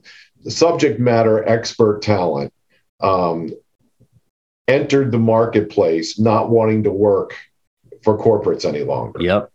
subject 0.48 1.00
matter 1.00 1.48
expert 1.48 2.02
talent, 2.02 2.54
um, 3.02 3.50
entered 4.68 5.12
the 5.12 5.20
marketplace 5.20 6.18
not 6.18 6.50
wanting 6.50 6.84
to 6.84 6.92
work 6.92 7.36
for 8.04 8.18
corporates 8.18 8.66
any 8.66 8.84
longer. 8.84 9.22
Yep. 9.22 9.52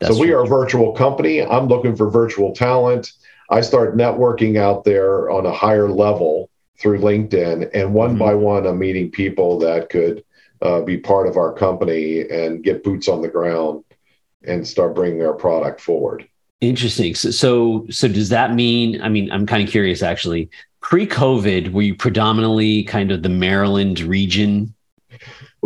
That's 0.00 0.14
so 0.14 0.20
we 0.20 0.28
true. 0.28 0.36
are 0.36 0.44
a 0.44 0.46
virtual 0.46 0.92
company. 0.92 1.42
I'm 1.42 1.68
looking 1.68 1.96
for 1.96 2.10
virtual 2.10 2.54
talent. 2.54 3.12
I 3.50 3.60
start 3.60 3.96
networking 3.96 4.58
out 4.58 4.84
there 4.84 5.30
on 5.30 5.46
a 5.46 5.52
higher 5.52 5.88
level 5.88 6.50
through 6.78 6.98
LinkedIn, 6.98 7.70
and 7.74 7.94
one 7.94 8.10
mm-hmm. 8.10 8.18
by 8.18 8.34
one, 8.34 8.66
I'm 8.66 8.78
meeting 8.78 9.10
people 9.10 9.58
that 9.60 9.88
could 9.88 10.24
uh, 10.62 10.80
be 10.80 10.98
part 10.98 11.26
of 11.26 11.36
our 11.36 11.52
company 11.52 12.28
and 12.28 12.62
get 12.62 12.84
boots 12.84 13.08
on 13.08 13.22
the 13.22 13.28
ground 13.28 13.84
and 14.44 14.66
start 14.66 14.94
bringing 14.94 15.24
our 15.24 15.34
product 15.34 15.80
forward. 15.80 16.28
Interesting. 16.60 17.14
So, 17.14 17.30
so, 17.30 17.86
so 17.90 18.08
does 18.08 18.30
that 18.30 18.54
mean? 18.54 19.00
I 19.02 19.08
mean, 19.08 19.30
I'm 19.30 19.46
kind 19.46 19.62
of 19.62 19.68
curious 19.68 20.02
actually. 20.02 20.48
Pre-COVID, 20.80 21.72
were 21.72 21.82
you 21.82 21.96
predominantly 21.96 22.84
kind 22.84 23.10
of 23.10 23.22
the 23.22 23.28
Maryland 23.28 24.00
region 24.00 24.72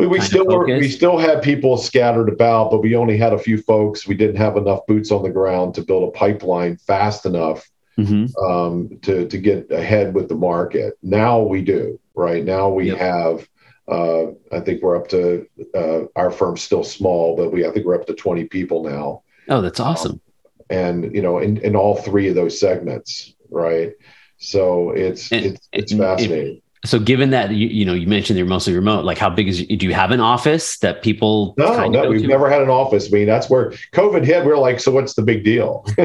we, 0.01 0.07
we 0.07 0.21
still 0.21 0.47
were, 0.47 0.67
we 0.67 0.89
still 0.89 1.19
had 1.19 1.43
people 1.43 1.77
scattered 1.77 2.29
about, 2.29 2.71
but 2.71 2.83
we 2.83 2.97
only 2.97 3.17
had 3.17 3.33
a 3.33 3.39
few 3.39 3.59
folks. 3.59 4.07
We 4.07 4.15
didn't 4.15 4.37
have 4.37 4.57
enough 4.57 4.87
boots 4.87 5.11
on 5.11 5.23
the 5.23 5.31
ground 5.31 5.75
to 5.75 5.83
build 5.83 6.09
a 6.09 6.13
pipeline 6.13 6.77
fast 6.77 7.27
enough 7.27 7.69
mm-hmm. 7.99 8.45
um, 8.45 8.99
to 9.03 9.27
to 9.29 9.39
get 9.39 9.71
ahead 9.71 10.15
with 10.15 10.29
the 10.29 10.35
market. 10.35 10.99
Now 11.03 11.41
we 11.41 11.63
do. 11.63 12.01
Right 12.15 12.45
now 12.45 12.69
we 12.69 12.89
yep. 12.89 12.99
have. 12.99 13.49
Uh, 13.89 14.33
I 14.53 14.61
think 14.61 14.83
we're 14.83 14.97
up 14.97 15.09
to 15.09 15.47
uh, 15.75 16.03
our 16.15 16.31
firm's 16.31 16.63
still 16.63 16.85
small, 16.85 17.37
but 17.37 17.53
we 17.53 17.67
I 17.67 17.73
think 17.73 17.87
we're 17.87 18.01
up 18.01 18.07
to 18.07 18.15
twenty 18.15 18.45
people 18.45 18.85
now. 18.85 19.23
Oh, 19.49 19.61
that's 19.61 19.81
awesome. 19.81 20.13
Um, 20.13 20.21
and 20.71 21.15
you 21.15 21.23
know, 21.23 21.39
in, 21.39 21.59
in 21.59 21.75
all 21.75 21.97
three 21.97 22.29
of 22.29 22.37
those 22.37 22.61
segments, 22.61 23.35
right? 23.51 23.93
So 24.39 24.91
it's 24.91 25.33
and, 25.33 25.45
it's 25.45 25.69
it's 25.73 25.93
fascinating 25.93 26.63
so 26.85 26.99
given 26.99 27.31
that 27.31 27.51
you, 27.51 27.69
you 27.69 27.85
know 27.85 27.93
you 27.93 28.07
mentioned 28.07 28.39
they're 28.39 28.47
mostly 28.47 28.75
remote 28.75 29.05
like 29.05 29.19
how 29.19 29.29
big 29.29 29.49
is 29.49 29.67
do 29.67 29.87
you 29.87 29.93
have 29.93 30.11
an 30.11 30.21
office 30.21 30.79
that 30.79 31.03
people 31.03 31.55
no 31.59 31.89
no 31.89 32.09
we've 32.09 32.23
to? 32.23 32.27
never 32.27 32.49
had 32.49 32.63
an 32.63 32.71
office 32.71 33.09
i 33.09 33.11
mean 33.11 33.27
that's 33.27 33.51
where 33.51 33.71
covid 33.93 34.25
hit 34.25 34.45
we 34.45 34.53
are 34.53 34.57
like 34.57 34.81
so 34.81 34.91
what's 34.91 35.15
the 35.15 35.23
big 35.23 35.45
deal 35.45 35.85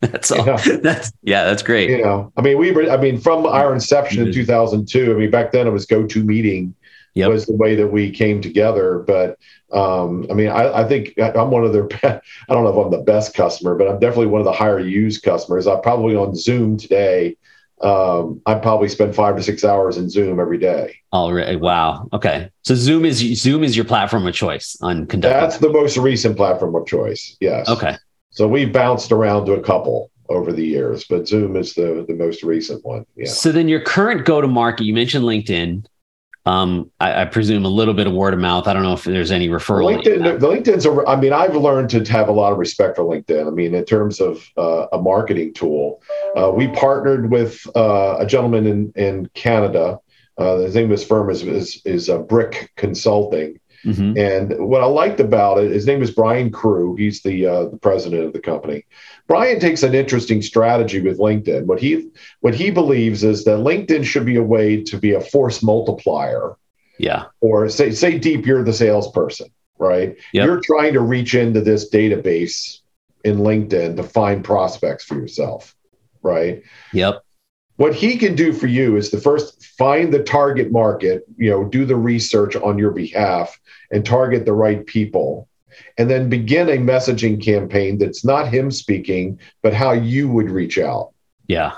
that's 0.00 0.30
all 0.30 0.44
that's 0.82 1.12
yeah 1.22 1.44
that's 1.44 1.62
great 1.62 1.90
you 1.90 2.02
know 2.02 2.32
i 2.36 2.42
mean 2.42 2.58
we 2.58 2.72
were 2.72 2.90
i 2.90 2.96
mean 2.96 3.20
from 3.20 3.46
our 3.46 3.72
inception 3.72 4.26
in 4.26 4.32
2002 4.32 5.12
i 5.12 5.16
mean 5.16 5.30
back 5.30 5.52
then 5.52 5.66
it 5.66 5.70
was 5.70 5.86
GoToMeeting 5.86 6.72
yep. 7.14 7.28
was 7.28 7.46
the 7.46 7.56
way 7.56 7.74
that 7.76 7.88
we 7.88 8.10
came 8.10 8.40
together 8.40 9.00
but 9.06 9.38
um, 9.72 10.26
I 10.28 10.34
mean, 10.34 10.48
I, 10.48 10.80
I, 10.80 10.88
think 10.88 11.14
I'm 11.16 11.52
one 11.52 11.62
of 11.62 11.72
their. 11.72 11.86
I 12.02 12.52
don't 12.52 12.64
know 12.64 12.76
if 12.76 12.84
I'm 12.86 12.90
the 12.90 13.04
best 13.04 13.34
customer, 13.34 13.76
but 13.76 13.86
I'm 13.86 14.00
definitely 14.00 14.26
one 14.26 14.40
of 14.40 14.44
the 14.44 14.52
higher 14.52 14.80
used 14.80 15.22
customers. 15.22 15.68
I'm 15.68 15.80
probably 15.80 16.16
on 16.16 16.34
Zoom 16.34 16.76
today 16.76 17.36
um, 17.80 18.42
I 18.46 18.54
probably 18.54 18.88
spend 18.88 19.14
five 19.14 19.36
to 19.36 19.42
six 19.42 19.64
hours 19.64 19.96
in 19.96 20.10
Zoom 20.10 20.38
every 20.38 20.58
day. 20.58 20.96
Already, 21.12 21.56
wow. 21.56 22.08
Okay, 22.12 22.50
so 22.62 22.74
Zoom 22.74 23.04
is 23.04 23.18
Zoom 23.40 23.64
is 23.64 23.76
your 23.76 23.84
platform 23.84 24.26
of 24.26 24.34
choice 24.34 24.76
on 24.80 25.06
conducting. 25.06 25.40
That's 25.40 25.58
the 25.58 25.70
most 25.70 25.96
recent 25.96 26.36
platform 26.36 26.74
of 26.74 26.86
choice. 26.86 27.36
Yes. 27.40 27.68
Okay. 27.68 27.96
So 28.30 28.46
we've 28.46 28.72
bounced 28.72 29.12
around 29.12 29.46
to 29.46 29.54
a 29.54 29.62
couple 29.62 30.10
over 30.28 30.52
the 30.52 30.64
years, 30.64 31.04
but 31.08 31.26
Zoom 31.26 31.56
is 31.56 31.74
the 31.74 32.04
the 32.06 32.14
most 32.14 32.42
recent 32.42 32.84
one. 32.84 33.04
Yeah. 33.16 33.28
So 33.28 33.50
then 33.50 33.68
your 33.68 33.80
current 33.80 34.24
go 34.24 34.40
to 34.40 34.46
market, 34.46 34.84
you 34.84 34.94
mentioned 34.94 35.24
LinkedIn. 35.24 35.86
Um, 36.46 36.90
I, 36.98 37.22
I, 37.22 37.24
presume 37.26 37.66
a 37.66 37.68
little 37.68 37.92
bit 37.92 38.06
of 38.06 38.14
word 38.14 38.32
of 38.32 38.40
mouth. 38.40 38.66
I 38.66 38.72
don't 38.72 38.82
know 38.82 38.94
if 38.94 39.04
there's 39.04 39.30
any 39.30 39.48
referral. 39.48 40.02
LinkedIn, 40.02 40.40
the 40.40 40.46
LinkedIn's. 40.46 40.86
A, 40.86 41.04
I 41.06 41.16
mean, 41.16 41.34
I've 41.34 41.54
learned 41.54 41.90
to 41.90 42.02
have 42.10 42.28
a 42.28 42.32
lot 42.32 42.50
of 42.50 42.58
respect 42.58 42.96
for 42.96 43.04
LinkedIn. 43.04 43.46
I 43.46 43.50
mean, 43.50 43.74
in 43.74 43.84
terms 43.84 44.20
of 44.20 44.48
uh, 44.56 44.86
a 44.90 44.98
marketing 44.98 45.52
tool, 45.52 46.02
uh, 46.36 46.50
we 46.50 46.68
partnered 46.68 47.30
with 47.30 47.60
uh, 47.76 48.16
a 48.18 48.26
gentleman 48.26 48.66
in 48.66 48.92
in 48.96 49.26
Canada. 49.34 49.98
Uh, 50.38 50.56
his 50.56 50.74
name 50.74 50.86
of 50.86 50.92
his 50.92 51.04
firm 51.04 51.28
is 51.28 51.42
is, 51.42 51.82
is 51.84 52.08
uh, 52.08 52.18
Brick 52.18 52.72
Consulting. 52.76 53.59
Mm-hmm. 53.84 54.18
And 54.18 54.68
what 54.68 54.82
I 54.82 54.86
liked 54.86 55.20
about 55.20 55.58
it, 55.58 55.70
his 55.70 55.86
name 55.86 56.02
is 56.02 56.10
Brian 56.10 56.50
Crew. 56.50 56.96
He's 56.96 57.22
the 57.22 57.46
uh, 57.46 57.64
the 57.66 57.76
president 57.78 58.24
of 58.24 58.32
the 58.32 58.40
company. 58.40 58.84
Brian 59.26 59.58
takes 59.58 59.82
an 59.82 59.94
interesting 59.94 60.42
strategy 60.42 61.00
with 61.00 61.18
LinkedIn. 61.18 61.66
What 61.66 61.80
he 61.80 62.10
what 62.40 62.54
he 62.54 62.70
believes 62.70 63.24
is 63.24 63.44
that 63.44 63.58
LinkedIn 63.58 64.04
should 64.04 64.26
be 64.26 64.36
a 64.36 64.42
way 64.42 64.82
to 64.84 64.98
be 64.98 65.12
a 65.12 65.20
force 65.20 65.62
multiplier. 65.62 66.56
Yeah. 66.98 67.26
Or 67.40 67.68
say 67.68 67.92
say 67.92 68.18
deep, 68.18 68.44
you're 68.44 68.64
the 68.64 68.72
salesperson, 68.72 69.48
right? 69.78 70.16
Yep. 70.34 70.44
You're 70.44 70.60
trying 70.60 70.92
to 70.92 71.00
reach 71.00 71.34
into 71.34 71.62
this 71.62 71.90
database 71.90 72.80
in 73.24 73.38
LinkedIn 73.38 73.96
to 73.96 74.02
find 74.02 74.44
prospects 74.44 75.04
for 75.04 75.14
yourself, 75.14 75.74
right? 76.22 76.62
Yep. 76.92 77.24
What 77.80 77.94
he 77.94 78.18
can 78.18 78.34
do 78.34 78.52
for 78.52 78.66
you 78.66 78.96
is 78.96 79.10
the 79.10 79.18
first 79.18 79.64
find 79.64 80.12
the 80.12 80.22
target 80.22 80.70
market, 80.70 81.24
you 81.38 81.48
know, 81.48 81.64
do 81.64 81.86
the 81.86 81.96
research 81.96 82.54
on 82.54 82.76
your 82.76 82.90
behalf 82.90 83.58
and 83.90 84.04
target 84.04 84.44
the 84.44 84.52
right 84.52 84.84
people 84.84 85.48
and 85.96 86.10
then 86.10 86.28
begin 86.28 86.68
a 86.68 86.76
messaging 86.76 87.42
campaign 87.42 87.96
that's 87.96 88.22
not 88.22 88.48
him 88.48 88.70
speaking, 88.70 89.40
but 89.62 89.72
how 89.72 89.92
you 89.92 90.28
would 90.28 90.50
reach 90.50 90.76
out. 90.76 91.14
Yeah. 91.46 91.72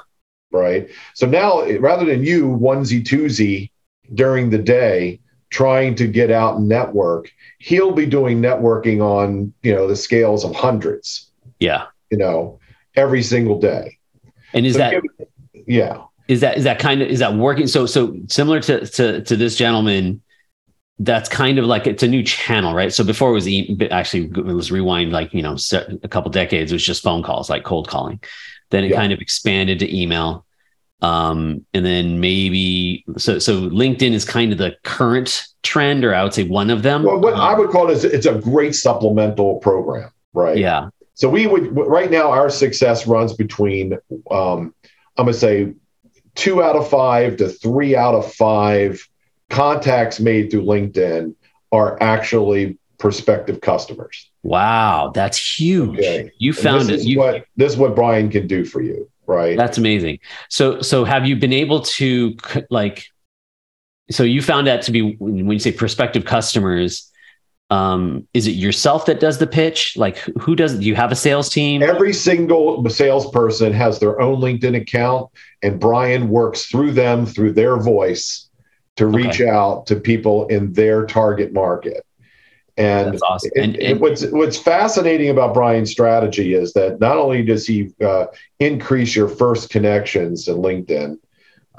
Right. 0.50 0.90
So 1.14 1.24
now 1.24 1.64
rather 1.78 2.04
than 2.04 2.24
you 2.24 2.48
onesie 2.48 3.04
twosie 3.04 3.70
during 4.12 4.50
the 4.50 4.58
day 4.58 5.20
trying 5.50 5.94
to 5.94 6.08
get 6.08 6.32
out 6.32 6.56
and 6.56 6.68
network, 6.68 7.30
he'll 7.60 7.92
be 7.92 8.06
doing 8.06 8.42
networking 8.42 9.02
on, 9.02 9.54
you 9.62 9.72
know, 9.72 9.86
the 9.86 9.94
scales 9.94 10.44
of 10.44 10.52
hundreds. 10.52 11.30
Yeah. 11.60 11.86
You 12.10 12.18
know, 12.18 12.58
every 12.96 13.22
single 13.22 13.60
day. 13.60 13.98
And 14.52 14.66
is 14.66 14.74
so 14.74 14.80
that 14.80 15.02
yeah. 15.66 16.02
Is 16.28 16.40
that 16.40 16.56
is 16.56 16.64
that 16.64 16.78
kind 16.78 17.02
of 17.02 17.08
is 17.08 17.18
that 17.18 17.34
working? 17.34 17.66
So 17.66 17.86
so 17.86 18.16
similar 18.28 18.60
to 18.60 18.86
to 18.86 19.22
to 19.22 19.36
this 19.36 19.56
gentleman, 19.56 20.22
that's 20.98 21.28
kind 21.28 21.58
of 21.58 21.64
like 21.64 21.86
it's 21.86 22.02
a 22.02 22.08
new 22.08 22.22
channel, 22.22 22.74
right? 22.74 22.92
So 22.92 23.04
before 23.04 23.30
it 23.30 23.34
was 23.34 23.48
e- 23.48 23.76
actually 23.90 24.26
it 24.26 24.44
was 24.44 24.70
rewind 24.70 25.12
like 25.12 25.34
you 25.34 25.42
know 25.42 25.56
a 26.02 26.08
couple 26.08 26.30
decades. 26.30 26.72
It 26.72 26.76
was 26.76 26.86
just 26.86 27.02
phone 27.02 27.22
calls, 27.22 27.50
like 27.50 27.64
cold 27.64 27.88
calling. 27.88 28.20
Then 28.70 28.84
it 28.84 28.90
yeah. 28.90 28.96
kind 28.96 29.12
of 29.12 29.20
expanded 29.20 29.78
to 29.80 29.96
email, 29.96 30.46
um, 31.02 31.66
and 31.74 31.84
then 31.84 32.20
maybe 32.20 33.04
so 33.18 33.38
so 33.38 33.68
LinkedIn 33.68 34.12
is 34.12 34.24
kind 34.24 34.52
of 34.52 34.58
the 34.58 34.76
current 34.84 35.46
trend, 35.62 36.04
or 36.04 36.14
I 36.14 36.22
would 36.22 36.34
say 36.34 36.44
one 36.44 36.70
of 36.70 36.82
them. 36.82 37.02
Well, 37.02 37.20
what 37.20 37.34
um, 37.34 37.40
I 37.40 37.54
would 37.54 37.70
call 37.70 37.90
it 37.90 37.94
is 37.94 38.04
it's 38.04 38.26
a 38.26 38.34
great 38.34 38.74
supplemental 38.74 39.56
program, 39.56 40.10
right? 40.32 40.56
Yeah. 40.56 40.88
So 41.14 41.28
we 41.28 41.46
would 41.46 41.76
right 41.76 42.10
now 42.10 42.30
our 42.30 42.48
success 42.48 43.06
runs 43.06 43.34
between 43.34 43.98
um, 44.30 44.74
I'm 45.16 45.26
going 45.26 45.34
to 45.34 45.38
say 45.38 45.74
two 46.34 46.62
out 46.62 46.76
of 46.76 46.88
five 46.88 47.36
to 47.38 47.48
three 47.48 47.94
out 47.96 48.14
of 48.14 48.32
five 48.32 49.06
contacts 49.50 50.18
made 50.18 50.50
through 50.50 50.64
LinkedIn 50.64 51.34
are 51.70 52.02
actually 52.02 52.78
prospective 52.98 53.60
customers. 53.60 54.30
Wow, 54.42 55.12
that's 55.14 55.38
huge. 55.58 55.98
Okay. 55.98 56.30
You 56.38 56.52
found 56.52 56.90
it. 56.90 57.02
You, 57.02 57.18
what, 57.18 57.46
this 57.56 57.72
is 57.72 57.78
what 57.78 57.94
Brian 57.94 58.30
can 58.30 58.46
do 58.46 58.64
for 58.64 58.80
you, 58.80 59.10
right? 59.26 59.56
That's 59.56 59.78
amazing. 59.78 60.18
So, 60.48 60.80
so 60.80 61.04
have 61.04 61.26
you 61.26 61.36
been 61.36 61.52
able 61.52 61.82
to 61.82 62.36
like? 62.70 63.06
So 64.10 64.24
you 64.24 64.42
found 64.42 64.66
that 64.66 64.82
to 64.82 64.92
be 64.92 65.16
when 65.16 65.50
you 65.50 65.58
say 65.58 65.72
prospective 65.72 66.24
customers. 66.24 67.10
Um, 67.72 68.28
is 68.34 68.46
it 68.46 68.56
yourself 68.66 69.06
that 69.06 69.18
does 69.26 69.38
the 69.38 69.46
pitch? 69.46 69.96
Like 69.96 70.16
who 70.42 70.54
does? 70.54 70.72
Do 70.78 70.84
you 70.84 70.94
have 70.94 71.12
a 71.12 71.16
sales 71.16 71.48
team? 71.48 71.82
Every 71.82 72.12
single 72.12 72.88
salesperson 72.90 73.72
has 73.72 73.98
their 73.98 74.20
own 74.20 74.40
LinkedIn 74.46 74.76
account, 74.76 75.30
and 75.62 75.80
Brian 75.80 76.28
works 76.28 76.66
through 76.70 76.92
them 76.92 77.26
through 77.26 77.52
their 77.54 77.76
voice 77.78 78.24
to 78.96 79.06
reach 79.06 79.40
okay. 79.40 79.48
out 79.48 79.86
to 79.86 79.96
people 79.96 80.46
in 80.48 80.72
their 80.74 81.06
target 81.06 81.52
market. 81.52 82.04
And, 82.76 83.18
awesome. 83.22 83.50
and, 83.56 83.76
and, 83.76 84.00
what's 84.00 84.22
what's 84.26 84.58
fascinating 84.58 85.30
about 85.30 85.54
Brian's 85.54 85.90
strategy 85.90 86.48
is 86.54 86.72
that 86.72 87.00
not 87.00 87.16
only 87.16 87.42
does 87.42 87.66
he 87.66 87.78
uh, 88.04 88.26
increase 88.58 89.16
your 89.16 89.28
first 89.28 89.70
connections 89.70 90.48
in 90.48 90.56
LinkedIn, 90.56 91.18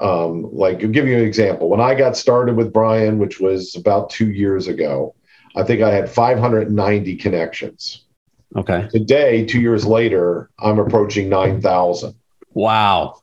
Um, 0.00 0.48
like, 0.52 0.82
I'll 0.82 0.90
give 0.90 1.06
you 1.06 1.16
an 1.16 1.24
example. 1.24 1.68
When 1.68 1.80
I 1.80 1.94
got 1.94 2.16
started 2.16 2.56
with 2.56 2.72
Brian, 2.72 3.18
which 3.18 3.38
was 3.40 3.76
about 3.76 4.10
two 4.10 4.30
years 4.32 4.66
ago, 4.66 5.14
I 5.54 5.62
think 5.62 5.82
I 5.82 5.90
had 5.90 6.08
590 6.10 7.16
connections. 7.16 8.04
Okay. 8.56 8.88
Today, 8.92 9.44
two 9.46 9.60
years 9.60 9.84
later, 9.84 10.50
I'm 10.58 10.78
approaching 10.78 11.28
9,000. 11.28 12.14
Wow. 12.52 13.20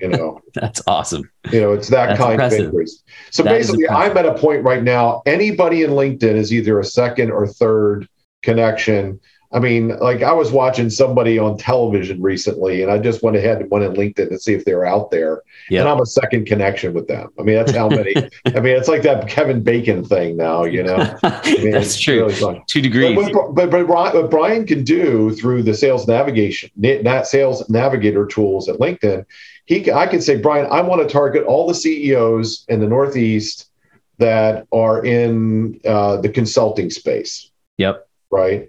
You 0.00 0.08
know, 0.08 0.40
That's 0.54 0.82
awesome. 0.86 1.30
you 1.50 1.60
know, 1.60 1.72
it's 1.72 1.88
that 1.88 2.06
That's 2.08 2.20
kind 2.20 2.32
impressive. 2.34 2.60
of 2.60 2.64
increase. 2.66 3.02
So 3.30 3.42
That 3.42 3.50
basically. 3.50 3.88
I'm 3.88 4.16
at 4.16 4.26
a 4.26 4.34
point 4.34 4.62
right 4.62 4.82
now. 4.82 5.22
Anybody 5.26 5.82
in 5.82 5.90
LinkedIn 5.92 6.34
is 6.34 6.52
either 6.52 6.78
a 6.78 6.84
second 6.84 7.30
or 7.32 7.46
third 7.46 8.08
connection. 8.42 9.20
I 9.54 9.60
mean, 9.60 9.96
like 10.00 10.22
I 10.22 10.32
was 10.32 10.50
watching 10.50 10.90
somebody 10.90 11.38
on 11.38 11.56
television 11.56 12.20
recently, 12.20 12.82
and 12.82 12.90
I 12.90 12.98
just 12.98 13.22
went 13.22 13.36
ahead 13.36 13.60
and 13.60 13.70
went 13.70 13.84
in 13.84 13.92
LinkedIn 13.92 14.28
to 14.30 14.38
see 14.38 14.52
if 14.52 14.64
they're 14.64 14.84
out 14.84 15.12
there. 15.12 15.42
Yep. 15.70 15.80
And 15.80 15.88
I'm 15.88 16.00
a 16.00 16.06
second 16.06 16.46
connection 16.46 16.92
with 16.92 17.06
them. 17.06 17.28
I 17.38 17.42
mean, 17.44 17.54
that's 17.54 17.70
how 17.70 17.88
many. 17.88 18.14
I 18.46 18.60
mean, 18.60 18.76
it's 18.76 18.88
like 18.88 19.02
that 19.02 19.28
Kevin 19.28 19.62
Bacon 19.62 20.04
thing 20.04 20.36
now. 20.36 20.64
You 20.64 20.82
know, 20.82 20.96
I 21.22 21.54
mean, 21.58 21.70
That's 21.70 21.98
true. 21.98 22.26
really. 22.26 22.64
Two 22.66 22.80
degrees. 22.82 23.16
but, 23.32 23.70
but 23.70 23.70
Brian- 23.86 23.86
what 24.16 24.28
Brian 24.30 24.66
can 24.66 24.82
do 24.82 25.32
through 25.36 25.62
the 25.62 25.72
sales 25.74 26.08
navigation, 26.08 26.70
that 26.76 27.26
sales 27.28 27.68
navigator 27.70 28.26
tools 28.26 28.68
at 28.68 28.80
LinkedIn, 28.80 29.24
he 29.66 29.90
I 29.92 30.08
can 30.08 30.20
say, 30.20 30.36
Brian, 30.36 30.66
I 30.70 30.80
want 30.82 31.00
to 31.06 31.08
target 31.12 31.44
all 31.44 31.68
the 31.68 31.74
CEOs 31.74 32.64
in 32.68 32.80
the 32.80 32.88
Northeast 32.88 33.70
that 34.18 34.66
are 34.72 35.04
in 35.04 35.80
uh, 35.84 36.16
the 36.18 36.28
consulting 36.28 36.90
space, 36.90 37.50
Yep. 37.78 38.06
right? 38.30 38.68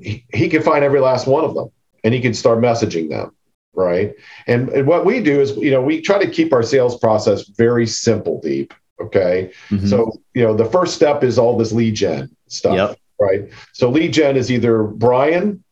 He, 0.00 0.24
he 0.32 0.48
can 0.48 0.62
find 0.62 0.84
every 0.84 1.00
last 1.00 1.26
one 1.26 1.44
of 1.44 1.54
them, 1.54 1.68
and 2.04 2.14
he 2.14 2.20
can 2.20 2.34
start 2.34 2.58
messaging 2.60 3.08
them, 3.10 3.32
right? 3.74 4.12
And, 4.46 4.68
and 4.70 4.86
what 4.86 5.04
we 5.04 5.20
do 5.20 5.40
is, 5.40 5.56
you 5.56 5.70
know, 5.70 5.80
we 5.82 6.00
try 6.00 6.18
to 6.22 6.30
keep 6.30 6.52
our 6.52 6.62
sales 6.62 6.98
process 6.98 7.46
very 7.48 7.86
simple, 7.86 8.40
deep. 8.40 8.72
Okay. 9.00 9.50
Mhm. 9.70 9.88
So, 9.88 10.12
you 10.34 10.42
know, 10.42 10.54
the 10.54 10.64
first 10.64 10.94
step 10.94 11.24
is 11.24 11.38
all 11.38 11.56
this 11.56 11.72
lead 11.72 11.94
gen 11.94 12.30
stuff, 12.48 12.76
Yep. 12.76 12.98
right? 13.20 13.48
So, 13.72 13.90
lead 13.90 14.12
gen 14.12 14.36
is 14.36 14.50
either 14.50 14.84
Brian 14.84 15.62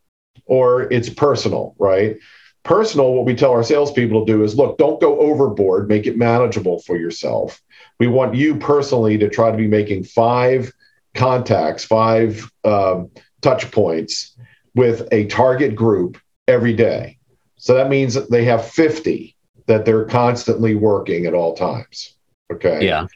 or 0.47 0.93
it's 0.93 1.09
personal, 1.09 1.75
right? 1.79 2.17
Personal, 2.65 3.13
what 3.13 3.25
we 3.27 3.35
tell 3.35 3.53
our 3.53 3.63
salespeople 3.63 4.25
to 4.25 4.33
do 4.33 4.43
is 4.43 4.57
look, 4.57 4.79
don't 4.79 5.01
go 5.01 5.19
overboard, 5.21 5.89
make 5.89 6.07
it 6.07 6.17
manageable 6.17 6.81
for 6.81 6.97
yourself. 6.97 7.61
We 7.99 8.07
want 8.07 8.35
you 8.35 8.57
personally 8.57 9.19
to 9.19 9.29
try 9.29 9.51
to 9.51 9.57
be 9.57 9.67
making 9.69 10.05
five 10.05 10.73
contacts, 11.15 11.85
five 11.85 12.51
um, 12.65 13.11
touch 13.43 13.71
points 13.71 14.37
with 14.75 15.07
a 15.13 15.27
target 15.27 15.75
group 15.75 16.19
every 16.49 16.73
day. 16.73 17.19
So 17.57 17.75
that 17.75 17.89
means 17.89 18.15
that 18.15 18.31
they 18.31 18.45
have 18.45 18.67
50 18.67 19.37
that 19.67 19.85
they're 19.85 20.07
constantly 20.07 20.75
working 20.75 21.27
at 21.27 21.35
all 21.35 21.55
times. 21.55 22.15
Okay. 22.53 22.87
yeah. 22.87 23.07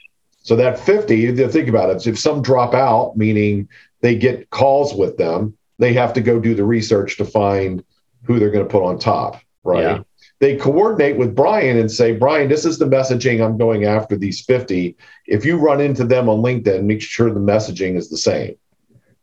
So 0.43 0.55
that 0.57 0.79
50, 0.79 1.17
you 1.17 1.49
think 1.49 1.69
about 1.69 1.91
it, 1.91 2.07
if 2.07 2.19
some 2.19 2.41
drop 2.41 2.73
out, 2.73 3.17
meaning 3.17 3.69
they 4.01 4.15
get 4.15 4.49
calls 4.51 4.95
with 4.95 5.17
them, 5.17 5.57
they 5.79 5.93
have 5.95 6.13
to 6.13 6.21
go 6.21 6.39
do 6.39 6.55
the 6.55 6.65
research 6.65 7.17
to 7.17 7.25
find 7.25 7.85
who 8.23 8.39
they're 8.39 8.53
going 8.53 8.65
to 8.65 8.71
put 8.71 8.85
on 8.85 8.99
top, 8.99 9.41
right? 9.65 9.83
Yeah. 9.83 10.03
They 10.39 10.57
coordinate 10.57 11.17
with 11.17 11.35
Brian 11.35 11.79
and 11.79 11.91
say, 11.91 12.13
Brian, 12.13 12.49
this 12.49 12.65
is 12.65 12.79
the 12.79 12.85
messaging 12.85 13.45
I'm 13.45 13.59
going 13.59 13.87
after 13.87 14.17
these 14.17 14.41
50. 14.43 14.97
If 15.27 15.45
you 15.45 15.57
run 15.57 15.81
into 15.81 16.05
them 16.05 16.29
on 16.29 16.43
LinkedIn, 16.43 16.85
make 16.85 17.03
sure 17.03 17.33
the 17.33 17.41
messaging 17.41 17.97
is 17.97 18.09
the 18.09 18.19
same. 18.19 18.57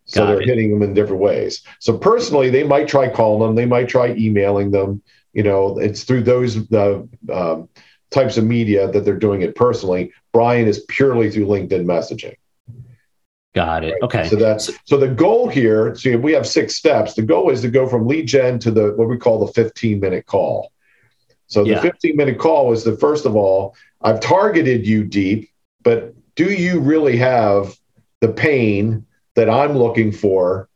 So 0.05 0.21
Got 0.21 0.27
they're 0.27 0.41
it. 0.41 0.47
hitting 0.47 0.71
them 0.71 0.83
in 0.83 0.93
different 0.93 1.21
ways. 1.21 1.61
So 1.79 1.97
personally, 1.97 2.49
they 2.49 2.63
might 2.63 2.87
try 2.87 3.07
calling 3.09 3.41
them, 3.41 3.55
they 3.55 3.65
might 3.65 3.87
try 3.87 4.09
emailing 4.15 4.71
them. 4.71 5.01
You 5.33 5.43
know, 5.43 5.79
it's 5.79 6.03
through 6.03 6.23
those 6.23 6.71
uh, 6.71 7.01
um, 7.31 7.69
types 8.11 8.37
of 8.37 8.43
media 8.45 8.91
that 8.91 9.05
they're 9.05 9.17
doing 9.17 9.41
it 9.41 9.55
personally. 9.55 10.11
Brian 10.31 10.67
is 10.67 10.85
purely 10.89 11.31
through 11.31 11.47
LinkedIn 11.47 11.85
messaging. 11.85 12.35
Got 13.55 13.83
it. 13.83 13.95
Okay. 14.01 14.27
So 14.29 14.35
that's 14.35 14.69
so 14.85 14.97
the 14.97 15.07
goal 15.07 15.47
here. 15.47 15.95
See, 15.95 16.15
we 16.15 16.31
have 16.33 16.47
six 16.47 16.75
steps. 16.75 17.13
The 17.13 17.21
goal 17.21 17.51
is 17.51 17.61
to 17.61 17.69
go 17.69 17.87
from 17.87 18.07
lead 18.07 18.27
gen 18.27 18.57
to 18.59 18.71
the 18.71 18.93
what 18.95 19.07
we 19.07 19.17
call 19.17 19.45
the 19.45 19.53
15 19.53 19.99
minute 19.99 20.25
call. 20.25 20.71
So 21.47 21.63
the 21.63 21.71
Yeah. 21.71 21.81
15 21.81 22.15
minute 22.15 22.39
call 22.39 22.73
is 22.73 22.83
the 22.83 22.97
first 22.97 23.25
of 23.25 23.35
all, 23.35 23.75
I've 24.01 24.19
targeted 24.19 24.87
you 24.87 25.03
deep, 25.03 25.49
but 25.83 26.15
do 26.35 26.51
you 26.51 26.79
really 26.79 27.17
have 27.17 27.75
the 28.21 28.29
pain 28.29 29.05
that 29.35 29.49
I'm 29.49 29.77
looking 29.77 30.11
for 30.11 30.69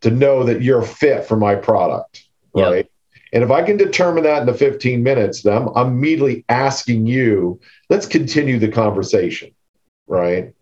to 0.00 0.10
know 0.10 0.44
that 0.44 0.62
you're 0.62 0.82
fit 0.82 1.24
for 1.24 1.36
my 1.36 1.54
product? 1.54 2.24
Yep. 2.54 2.72
Right. 2.72 2.90
And 3.32 3.44
if 3.44 3.50
I 3.50 3.62
can 3.62 3.76
determine 3.76 4.24
that 4.24 4.40
in 4.40 4.46
the 4.46 4.54
15 4.54 5.02
minutes, 5.02 5.42
then 5.42 5.54
I'm, 5.54 5.68
I'm 5.76 5.88
immediately 5.88 6.44
asking 6.48 7.06
you, 7.06 7.60
let's 7.90 8.06
continue 8.06 8.58
the 8.58 8.68
conversation. 8.68 9.50
Right. 10.06 10.52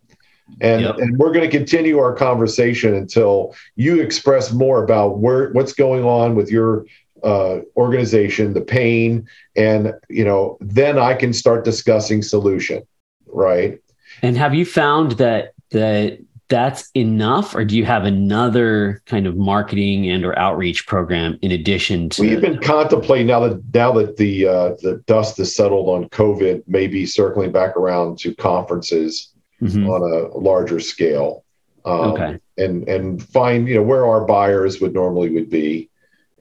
And, 0.60 0.82
Yep. 0.82 0.98
and 0.98 1.18
we're 1.18 1.32
going 1.32 1.48
to 1.48 1.56
continue 1.56 1.98
our 1.98 2.14
conversation 2.14 2.94
until 2.94 3.54
you 3.76 4.00
express 4.00 4.52
more 4.52 4.82
about 4.82 5.18
where 5.18 5.50
what's 5.50 5.72
going 5.72 6.04
on 6.04 6.34
with 6.34 6.50
your 6.50 6.86
uh, 7.24 7.60
organization, 7.76 8.52
the 8.52 8.60
pain, 8.60 9.26
and 9.56 9.92
you 10.08 10.24
know, 10.24 10.56
then 10.60 10.98
I 10.98 11.14
can 11.14 11.32
start 11.32 11.64
discussing 11.64 12.22
solution. 12.22 12.86
Right. 13.26 13.80
And 14.22 14.36
have 14.36 14.54
you 14.54 14.64
found 14.64 15.12
that 15.12 15.52
that 15.70 16.18
that's 16.48 16.90
enough, 16.94 17.54
or 17.54 17.64
do 17.64 17.76
you 17.76 17.84
have 17.84 18.04
another 18.04 19.02
kind 19.06 19.26
of 19.26 19.36
marketing 19.36 20.08
and 20.10 20.24
or 20.24 20.38
outreach 20.38 20.86
program 20.86 21.38
in 21.42 21.50
addition 21.52 22.08
to? 22.10 22.22
We've 22.22 22.40
been 22.40 22.60
contemplating 22.60 23.26
now 23.26 23.40
that 23.40 23.62
now 23.74 23.92
that 23.92 24.16
the 24.16 24.46
uh, 24.46 24.68
the 24.82 25.02
dust 25.06 25.38
is 25.40 25.54
settled 25.54 25.88
on 25.88 26.08
COVID, 26.10 26.62
maybe 26.66 27.04
circling 27.06 27.52
back 27.52 27.76
around 27.76 28.18
to 28.20 28.34
conferences 28.34 29.32
Mhm. 29.62 29.88
on 29.88 30.02
a 30.02 30.36
larger 30.36 30.78
scale. 30.80 31.42
Um, 31.86 32.12
Okay. 32.12 32.38
And 32.58 32.86
and 32.88 33.22
find 33.22 33.66
you 33.68 33.74
know 33.76 33.82
where 33.82 34.06
our 34.06 34.24
buyers 34.26 34.80
would 34.80 34.92
normally 34.94 35.30
would 35.30 35.50
be, 35.50 35.88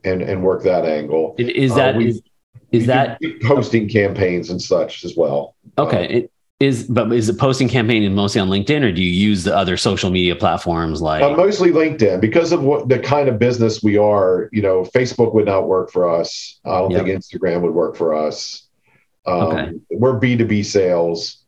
and 0.04 0.22
and 0.22 0.44
work 0.44 0.64
that 0.64 0.86
angle. 0.86 1.36
Is 1.38 1.72
Uh, 1.72 1.76
that 1.76 1.96
we- 1.96 2.08
is, 2.10 2.22
is 2.72 2.86
that 2.88 3.20
hosting 3.46 3.88
campaigns 3.90 4.50
and 4.50 4.62
such 4.62 5.04
as 5.06 5.16
well? 5.18 5.56
okay? 5.78 6.06
It 6.10 6.32
is, 6.60 6.84
but 6.86 7.12
is 7.12 7.28
the 7.28 7.34
posting 7.34 7.68
campaign 7.68 8.14
mostly 8.16 8.40
on 8.40 8.48
LinkedIn, 8.48 8.82
or 8.84 8.92
do 8.92 9.02
you 9.04 9.12
use 9.12 9.44
the 9.44 9.56
other 9.56 9.76
social 9.76 10.10
media 10.10 10.36
platforms 10.36 11.02
like? 11.02 11.22
Uh, 11.22 11.36
mostly 11.36 11.72
LinkedIn 11.72 12.22
because 12.22 12.54
of 12.54 12.64
what 12.64 12.88
the 12.88 12.98
kind 12.98 13.28
of 13.28 13.38
business 13.38 13.84
we 13.84 13.98
are. 13.98 14.50
You 14.54 14.62
know, 14.62 14.84
Facebook 14.84 15.34
would 15.34 15.46
not 15.46 15.68
work 15.68 15.92
for 15.92 16.10
us. 16.10 16.60
I 16.64 16.80
don't 16.80 16.92
Yep. 16.92 17.06
think 17.06 17.20
Instagram 17.20 17.62
would 17.62 17.74
work 17.74 17.96
for 17.98 18.14
us. 18.14 18.68
Um, 19.26 19.42
Okay. 19.48 19.72
We're 19.92 20.18
B 20.18 20.38
two 20.38 20.46
B 20.46 20.64
sales, 20.64 21.44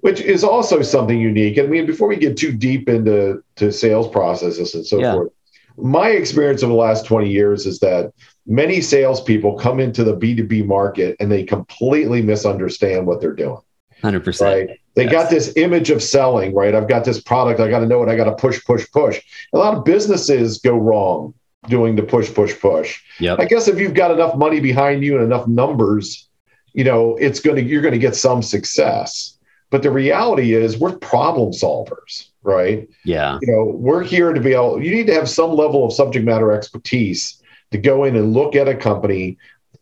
which 0.00 0.22
is 0.22 0.42
also 0.42 0.80
something 0.80 1.20
unique. 1.20 1.58
I 1.58 1.62
mean, 1.62 1.84
before 1.84 2.08
we 2.08 2.16
get 2.16 2.38
too 2.38 2.52
deep 2.52 2.88
into 2.88 3.42
to 3.56 3.70
sales 3.70 4.08
processes 4.08 4.74
and 4.74 4.86
so 4.86 5.00
Yeah. 5.00 5.12
forth, 5.12 5.32
my 5.76 6.08
experience 6.10 6.62
over 6.62 6.72
the 6.72 6.78
last 6.78 7.04
twenty 7.04 7.28
years 7.28 7.66
is 7.66 7.78
that 7.80 8.10
many 8.46 8.80
salespeople 8.80 9.58
come 9.58 9.80
into 9.80 10.02
the 10.02 10.16
B 10.16 10.34
two 10.34 10.44
B 10.44 10.62
market 10.62 11.14
and 11.20 11.30
they 11.30 11.42
completely 11.42 12.22
misunderstand 12.22 13.06
what 13.06 13.20
they're 13.20 13.34
doing 13.34 13.58
Hundred 14.02 14.24
percent. 14.24 14.68
right? 14.70 14.78
They 14.94 15.04
Yes. 15.04 15.12
got 15.12 15.30
this 15.30 15.52
image 15.56 15.90
of 15.90 16.02
selling, 16.02 16.54
right? 16.54 16.74
I've 16.74 16.88
got 16.88 17.04
this 17.04 17.20
product, 17.20 17.60
I 17.60 17.68
got 17.68 17.80
to 17.80 17.86
know 17.86 18.02
it, 18.02 18.08
I 18.08 18.16
got 18.16 18.24
to 18.24 18.34
push, 18.34 18.64
push, 18.64 18.90
push. 18.92 19.20
A 19.52 19.58
lot 19.58 19.74
of 19.76 19.84
businesses 19.84 20.58
go 20.58 20.76
wrong 20.76 21.34
doing 21.68 21.96
the 21.96 22.02
push, 22.02 22.32
push, 22.32 22.58
push. 22.58 23.00
Yep. 23.20 23.40
I 23.40 23.44
guess 23.46 23.68
if 23.68 23.78
you've 23.78 23.94
got 23.94 24.10
enough 24.10 24.36
money 24.36 24.60
behind 24.60 25.02
you 25.04 25.16
and 25.16 25.24
enough 25.24 25.46
numbers, 25.48 26.28
you 26.72 26.84
know, 26.84 27.16
it's 27.16 27.40
going 27.40 27.56
to 27.56 27.62
you're 27.62 27.82
going 27.82 27.92
to 27.92 27.98
get 27.98 28.14
some 28.16 28.42
success. 28.42 29.38
But 29.70 29.82
the 29.82 29.90
reality 29.90 30.54
is 30.54 30.78
we're 30.78 30.96
problem 30.96 31.52
solvers, 31.52 32.28
right? 32.42 32.88
Yeah. 33.04 33.38
you 33.42 33.52
know 33.52 33.64
we're 33.64 34.04
here 34.04 34.32
to 34.32 34.40
be 34.40 34.52
able 34.52 34.82
you 34.82 34.94
need 34.94 35.08
to 35.08 35.14
have 35.14 35.28
some 35.28 35.50
level 35.50 35.84
of 35.84 35.92
subject 35.92 36.24
matter 36.24 36.52
expertise 36.52 37.42
to 37.72 37.78
go 37.78 38.04
in 38.04 38.14
and 38.14 38.32
look 38.32 38.54
at 38.54 38.68
a 38.68 38.74
company 38.76 39.36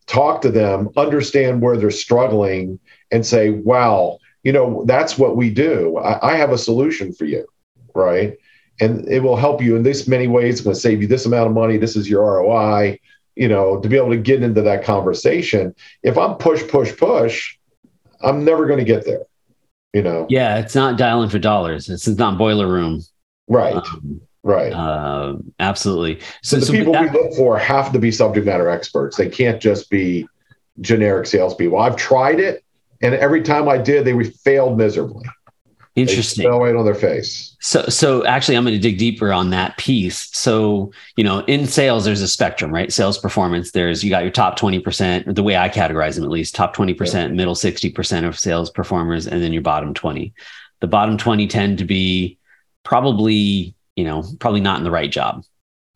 talk 0.07 0.41
to 0.41 0.49
them 0.49 0.89
understand 0.97 1.61
where 1.61 1.77
they're 1.77 1.91
struggling 1.91 2.79
and 3.11 3.25
say 3.25 3.49
wow 3.49 4.17
you 4.43 4.51
know 4.51 4.83
that's 4.85 5.17
what 5.17 5.35
we 5.35 5.49
do 5.49 5.97
i, 5.97 6.33
I 6.33 6.35
have 6.35 6.51
a 6.51 6.57
solution 6.57 7.13
for 7.13 7.25
you 7.25 7.45
right 7.93 8.37
and 8.79 9.07
it 9.07 9.21
will 9.21 9.35
help 9.37 9.61
you 9.61 9.75
in 9.75 9.83
this 9.83 10.07
many 10.07 10.27
ways 10.27 10.55
it's 10.55 10.61
going 10.61 10.73
to 10.73 10.79
save 10.79 11.01
you 11.01 11.07
this 11.07 11.25
amount 11.25 11.47
of 11.47 11.53
money 11.53 11.77
this 11.77 11.95
is 11.95 12.09
your 12.09 12.23
roi 12.41 12.99
you 13.35 13.47
know 13.47 13.79
to 13.79 13.87
be 13.89 13.97
able 13.97 14.09
to 14.11 14.17
get 14.17 14.43
into 14.43 14.61
that 14.61 14.83
conversation 14.83 15.73
if 16.03 16.17
i'm 16.17 16.35
push 16.35 16.65
push 16.67 16.95
push 16.97 17.57
i'm 18.21 18.43
never 18.43 18.65
going 18.65 18.79
to 18.79 18.85
get 18.85 19.05
there 19.05 19.23
you 19.93 20.01
know 20.01 20.25
Yeah. 20.29 20.57
It's 20.57 20.75
not 20.75 20.97
dialing 20.97 21.29
for 21.29 21.39
dollars. 21.39 21.89
It's 21.89 22.05
not 22.07 22.37
boiler 22.37 22.67
room. 22.67 23.01
right 23.47 23.75
Um, 23.75 24.19
right 24.43 24.73
uh, 24.73 25.35
absolutely. 25.61 26.19
So, 26.43 26.57
the 26.57 26.65
but 26.65 26.71
people 26.73 26.93
that- 26.93 27.13
we 27.13 27.17
look 27.17 27.33
for 27.35 27.57
have 27.57 27.93
to 27.93 27.99
be 27.99 28.11
subject 28.11 28.45
matter 28.45 28.69
experts. 28.69 29.15
They 29.15 29.29
can't 29.29 29.61
just 29.61 29.89
be 29.89 30.27
generic 30.81 31.27
salespeople. 31.27 31.77
I've 31.79 31.95
tried 31.95 32.41
it, 32.41 32.64
and 33.01 33.13
every 33.15 33.41
time 33.41 33.67
I 33.67 33.77
did, 33.77 34.05
they 34.05 34.23
failed 34.23 34.77
miserably. 34.77 35.25
Interesting. 35.95 36.43
They 36.43 36.49
fell 36.49 36.59
right 36.59 36.75
on 36.75 36.83
their 36.83 36.93
face. 36.93 37.55
So, 37.61 37.83
so 37.83 38.25
actually, 38.25 38.57
I'm 38.57 38.65
going 38.65 38.75
to 38.75 38.81
dig 38.81 38.97
deeper 38.97 39.31
on 39.31 39.49
that 39.51 39.77
piece. 39.77 40.29
So, 40.35 40.91
you 41.15 41.23
know, 41.23 41.39
in 41.45 41.67
sales, 41.67 42.03
there's 42.03 42.21
a 42.21 42.27
spectrum, 42.27 42.73
right? 42.73 42.91
Sales 42.91 43.17
performance. 43.17 43.71
There's 43.71 44.03
you 44.03 44.09
got 44.09 44.23
your 44.23 44.31
top 44.31 44.59
20%, 44.59 45.35
the 45.35 45.43
way 45.43 45.55
I 45.55 45.69
categorize 45.69 46.15
them 46.15 46.25
at 46.25 46.29
least, 46.29 46.53
top 46.53 46.75
20%, 46.75 47.13
yeah. 47.13 47.27
middle 47.29 47.55
60% 47.55 48.27
of 48.27 48.37
sales 48.37 48.69
performers, 48.69 49.25
and 49.25 49.41
then 49.41 49.53
your 49.53 49.61
bottom 49.61 49.93
20. 49.93 50.33
The 50.81 50.87
bottom 50.87 51.17
20 51.17 51.47
tend 51.47 51.77
to 51.77 51.85
be 51.85 52.37
probably, 52.83 53.73
you 53.95 54.03
know, 54.03 54.23
probably 54.39 54.61
not 54.61 54.77
in 54.77 54.83
the 54.83 54.91
right 54.91 55.11
job. 55.11 55.45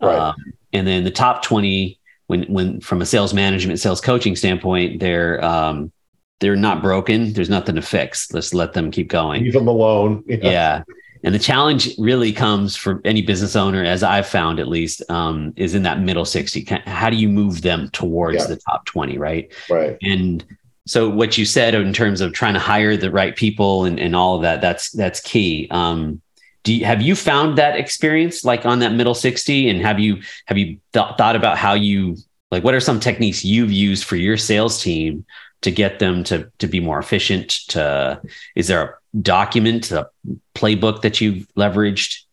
Right. 0.01 0.17
Um, 0.17 0.35
and 0.71 0.87
then 0.87 1.03
the 1.03 1.11
top 1.11 1.43
20, 1.43 1.99
when 2.27 2.43
when 2.43 2.79
from 2.79 3.01
a 3.01 3.05
sales 3.05 3.33
management, 3.33 3.79
sales 3.79 3.99
coaching 3.99 4.35
standpoint, 4.35 5.01
they're 5.01 5.43
um, 5.43 5.91
they're 6.39 6.55
not 6.55 6.81
broken. 6.81 7.33
There's 7.33 7.49
nothing 7.49 7.75
to 7.75 7.81
fix. 7.81 8.31
Let's 8.33 8.53
let 8.53 8.73
them 8.73 8.91
keep 8.91 9.09
going. 9.09 9.43
Leave 9.43 9.53
them 9.53 9.67
alone. 9.67 10.23
Yeah. 10.27 10.37
yeah. 10.41 10.83
And 11.23 11.35
the 11.35 11.39
challenge 11.39 11.89
really 11.97 12.31
comes 12.31 12.77
for 12.77 13.01
any 13.03 13.21
business 13.21 13.55
owner, 13.55 13.83
as 13.83 14.03
I've 14.03 14.27
found 14.27 14.59
at 14.59 14.69
least, 14.69 15.01
um, 15.09 15.53
is 15.57 15.75
in 15.75 15.83
that 15.83 15.99
middle 15.99 16.23
60. 16.23 16.65
How 16.85 17.09
do 17.09 17.17
you 17.17 17.27
move 17.27 17.61
them 17.61 17.89
towards 17.89 18.37
yeah. 18.37 18.47
the 18.47 18.55
top 18.55 18.85
20? 18.85 19.17
Right. 19.17 19.51
Right. 19.69 19.97
And 20.01 20.45
so 20.87 21.09
what 21.09 21.37
you 21.37 21.45
said 21.45 21.75
in 21.75 21.91
terms 21.91 22.21
of 22.21 22.31
trying 22.31 22.53
to 22.53 22.59
hire 22.59 22.95
the 22.95 23.11
right 23.11 23.35
people 23.35 23.83
and, 23.83 23.99
and 23.99 24.15
all 24.15 24.37
of 24.37 24.43
that, 24.43 24.61
that's, 24.61 24.91
that's 24.91 25.19
key. 25.19 25.67
Um, 25.71 26.21
do 26.63 26.73
you, 26.73 26.85
have 26.85 27.01
you 27.01 27.15
found 27.15 27.57
that 27.57 27.77
experience 27.77 28.45
like 28.45 28.65
on 28.65 28.79
that 28.79 28.93
middle 28.93 29.13
60 29.13 29.69
and 29.69 29.81
have 29.81 29.99
you, 29.99 30.21
have 30.45 30.57
you 30.57 30.77
th- 30.93 31.15
thought 31.17 31.35
about 31.35 31.57
how 31.57 31.73
you, 31.73 32.15
like, 32.49 32.63
what 32.63 32.73
are 32.73 32.79
some 32.79 32.99
techniques 32.99 33.43
you've 33.43 33.71
used 33.71 34.05
for 34.05 34.15
your 34.15 34.37
sales 34.37 34.81
team 34.81 35.25
to 35.61 35.71
get 35.71 35.99
them 35.99 36.23
to 36.25 36.51
to 36.59 36.67
be 36.67 36.79
more 36.79 36.99
efficient 36.99 37.49
to 37.69 38.21
is 38.55 38.67
there 38.67 38.83
a 38.83 39.17
document 39.21 39.91
a 39.91 40.09
playbook 40.55 41.01
that 41.01 41.21
you've 41.21 41.47
leveraged? 41.57 42.23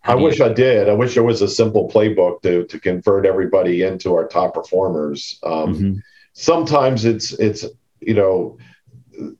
How 0.00 0.12
i 0.12 0.22
wish 0.22 0.40
i 0.40 0.48
did. 0.48 0.88
I 0.88 0.92
wish 0.92 1.14
there 1.14 1.24
was 1.24 1.42
a 1.42 1.48
simple 1.48 1.88
playbook 1.88 2.42
to 2.42 2.64
to 2.64 2.80
convert 2.80 3.26
everybody 3.26 3.82
into 3.82 4.14
our 4.14 4.26
top 4.26 4.54
performers. 4.54 5.38
Um, 5.42 5.74
mm-hmm. 5.74 5.94
sometimes 6.32 7.04
it's 7.04 7.32
it's 7.32 7.64
you 8.00 8.14
know 8.14 8.58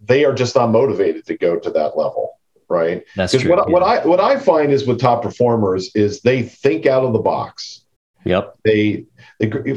they 0.05 0.25
are 0.25 0.35
just 0.35 0.57
not 0.57 0.71
motivated 0.71 1.27
to 1.27 1.37
go 1.37 1.59
to 1.59 1.71
that 1.71 1.97
level 1.97 2.33
right? 2.69 3.05
That's 3.15 3.33
true 3.33 3.49
what, 3.51 3.69
yeah. 3.69 3.73
what 3.73 3.83
i 3.83 4.07
what 4.07 4.21
i 4.21 4.39
find 4.39 4.73
is 4.73 4.87
with 4.87 5.01
top 5.01 5.23
performers 5.23 5.91
is 5.95 6.21
they 6.23 6.43
think 6.43 6.87
out 6.87 7.05
of 7.05 7.13
the 7.13 7.19
box. 7.19 7.83
Yep. 8.25 8.57
They 8.65 9.05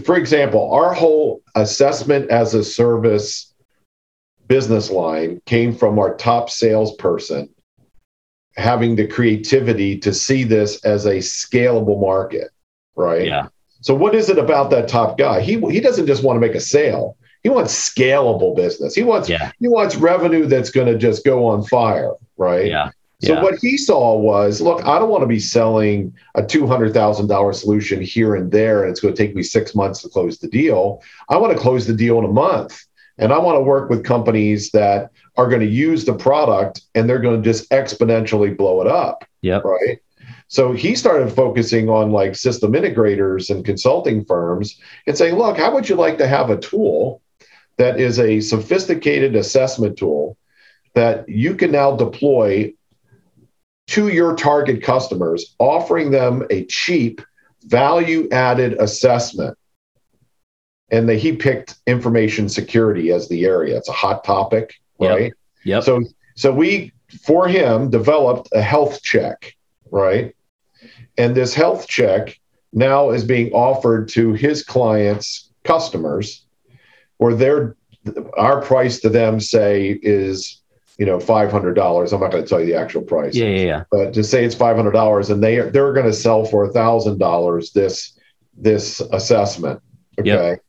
for 0.06 0.16
example, 0.16 0.72
our 0.74 0.94
whole 0.94 1.42
assessment 1.56 2.30
as 2.30 2.54
a 2.54 2.64
service 2.64 3.54
business 4.48 4.90
line 4.90 5.42
came 5.46 5.76
from 5.76 6.00
our 6.00 6.16
top 6.16 6.50
salesperson 6.50 7.50
having 8.56 8.96
the 8.96 9.08
creativity 9.08 9.98
to 9.98 10.14
see 10.14 10.44
this 10.44 10.84
as 10.84 11.06
a 11.06 11.16
scalable 11.16 12.00
market, 12.00 12.50
right? 12.96 13.26
Yeah. 13.26 13.48
So 13.82 13.96
what 13.96 14.14
is 14.14 14.30
it 14.30 14.38
about 14.38 14.70
that 14.72 14.88
top 14.88 15.18
guy? 15.18 15.42
He 15.42 15.60
he 15.72 15.80
doesn't 15.80 16.08
just 16.08 16.24
want 16.24 16.36
to 16.36 16.42
make 16.46 16.56
a 16.56 16.60
sale. 16.60 17.18
He 17.44 17.50
wants 17.50 17.74
scalable 17.74 18.56
business. 18.56 18.94
He 18.94 19.04
wants 19.04 19.30
yeah. 19.30 19.52
he 19.60 19.70
wants 19.70 19.96
revenue 19.96 20.46
that's 20.46 20.70
going 20.70 20.88
to 20.88 20.98
just 20.98 21.24
go 21.24 21.46
on 21.46 21.64
fire, 21.64 22.14
right? 22.38 22.68
Yeah. 22.68 22.92
So 23.22 23.34
yeah. 23.34 23.44
what 23.44 23.60
he 23.60 23.78
saw 23.78 24.16
was, 24.16 24.62
look, 24.62 24.86
I 24.86 24.98
don't 24.98 25.10
want 25.10 25.24
to 25.24 25.28
be 25.28 25.40
selling 25.40 26.16
a 26.36 26.46
two 26.46 26.66
hundred 26.66 26.94
thousand 26.94 27.28
dollar 27.28 27.52
solution 27.52 28.02
here 28.02 28.36
and 28.36 28.50
there, 28.52 28.84
and 28.84 28.92
it's 28.92 29.02
going 29.02 29.14
to 29.14 29.22
take 29.22 29.36
me 29.36 29.44
six 29.44 29.76
months 29.76 30.02
to 30.04 30.10
close 30.10 30.38
the 30.38 30.48
deal. 30.48 31.04
I 31.28 31.38
want 31.38 31.52
to 31.52 31.60
close 31.60 31.86
the 31.86 31.94
deal 31.94 32.18
in 32.20 32.26
a 32.26 32.30
month, 32.30 32.82
and 33.18 33.34
I 33.34 33.40
want 33.40 33.58
to 33.58 33.62
work 33.62 33.90
with 33.90 34.06
companies 34.06 34.72
that 34.72 35.12
are 35.36 35.50
going 35.50 35.62
to 35.62 35.68
use 35.68 36.06
the 36.06 36.14
product 36.14 36.82
and 36.96 37.10
they're 37.10 37.20
going 37.20 37.42
to 37.42 37.50
just 37.50 37.70
exponentially 37.72 38.56
blow 38.58 38.82
it 38.82 38.88
up. 38.88 39.26
Yep. 39.42 39.64
Right. 39.64 40.00
So 40.48 40.72
he 40.72 40.96
started 40.96 41.32
focusing 41.32 41.90
on 41.90 42.12
like 42.12 42.36
system 42.36 42.74
integrators 42.74 43.50
and 43.50 43.64
consulting 43.64 44.26
firms 44.26 44.80
and 45.08 45.18
saying, 45.18 45.36
look, 45.36 45.58
how 45.58 45.74
would 45.74 45.88
you 45.88 45.96
like 45.96 46.18
to 46.18 46.28
have 46.28 46.50
a 46.50 46.58
tool 46.58 47.22
that 47.78 48.00
is 48.00 48.20
a 48.20 48.42
sophisticated 48.42 49.36
assessment 49.36 49.98
tool 49.98 50.38
that 50.96 51.30
you 51.30 51.56
can 51.56 51.72
now 51.72 51.96
deploy 51.96 52.74
to 53.90 54.10
your 54.10 54.36
target 54.36 54.84
customers, 54.84 55.56
offering 55.58 56.12
them 56.12 56.46
a 56.52 56.66
cheap, 56.66 57.22
value 57.64 58.30
added 58.32 58.74
assessment. 58.80 59.58
And 60.92 61.10
the, 61.10 61.16
he 61.16 61.36
picked 61.36 61.76
information 61.88 62.50
security 62.50 63.12
as 63.12 63.28
the 63.28 63.46
area. 63.46 63.78
It's 63.78 63.90
a 63.90 63.94
hot 63.94 64.24
topic, 64.24 64.76
right? 65.00 65.34
Yeah. 65.66 65.80
So, 65.80 66.04
so 66.36 66.52
we, 66.52 66.94
for 67.24 67.48
him, 67.48 67.90
developed 67.90 68.50
a 68.54 68.62
health 68.62 69.02
check, 69.02 69.56
right? 69.92 70.36
And 71.18 71.36
this 71.36 71.56
health 71.56 71.88
check 71.88 72.40
now 72.72 73.10
is 73.10 73.24
being 73.24 73.52
offered 73.54 74.08
to 74.10 74.34
his 74.34 74.64
clients' 74.64 75.52
customers, 75.64 76.46
where 77.18 77.34
their 77.34 77.76
our 78.38 78.62
price 78.62 79.00
to 79.02 79.10
them 79.10 79.40
say 79.40 80.00
is 80.02 80.59
you 81.00 81.06
know 81.06 81.20
five 81.20 81.52
hundred 81.52 81.74
dollars. 81.74 82.14
I'm 82.14 82.20
not 82.20 82.32
going 82.32 82.44
to 82.44 82.50
tell 82.50 82.60
you 82.60 82.68
the 82.68 82.76
actual 82.76 83.02
price. 83.02 83.34
Yeah, 83.34 83.48
yeah, 83.48 83.66
yeah. 83.66 83.84
But 83.90 84.14
to 84.14 84.24
say 84.24 84.44
it's 84.44 84.54
five 84.54 84.76
hundred 84.76 84.92
dollars, 84.92 85.30
and 85.30 85.42
they 85.42 85.58
they're 85.58 85.94
going 85.94 86.06
to 86.06 86.14
sell 86.14 86.46
for 86.46 86.66
a 86.66 86.72
thousand 86.72 87.18
dollars 87.18 87.72
this 87.72 88.20
this 88.56 89.00
assessment. 89.00 89.82
Okay. 90.20 90.28
Yep. 90.28 90.64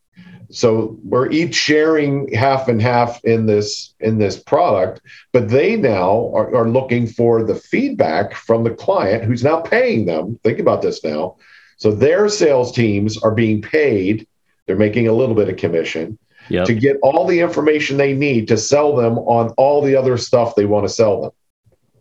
So 0.53 0.99
we're 1.05 1.31
each 1.31 1.55
sharing 1.55 2.33
half 2.33 2.67
and 2.69 2.81
half 2.81 3.23
in 3.25 3.47
this 3.47 3.95
in 4.01 4.19
this 4.19 4.41
product, 4.41 5.01
but 5.33 5.49
they 5.49 5.77
now 5.77 6.33
are, 6.35 6.55
are 6.55 6.69
looking 6.69 7.07
for 7.07 7.45
the 7.45 7.55
feedback 7.55 8.35
from 8.35 8.65
the 8.65 8.71
client 8.71 9.25
who's 9.25 9.45
now 9.45 9.61
paying 9.61 10.07
them. 10.07 10.39
Think 10.43 10.59
about 10.59 10.83
this 10.83 11.05
now. 11.05 11.37
So 11.77 11.93
their 11.93 12.29
sales 12.29 12.73
teams 12.73 13.17
are 13.19 13.31
being 13.31 13.63
paid. 13.63 14.27
They're 14.67 14.77
making 14.77 15.09
a 15.09 15.13
little 15.13 15.35
bit 15.35 15.49
of 15.49 15.57
commission 15.57 16.19
yep. 16.51 16.67
to 16.67 16.75
get 16.75 16.97
all 17.03 17.27
the 17.27 17.41
information 17.41 17.97
they 17.97 18.13
need 18.13 18.49
to 18.49 18.57
sell 18.57 18.95
them 18.95 19.19
on 19.19 19.51
all 19.51 19.83
the 19.83 19.97
other 19.97 20.17
stuff 20.17 20.55
they 20.55 20.67
want 20.67 20.87
to 20.87 20.93
sell 20.93 21.23
them. 21.23 21.31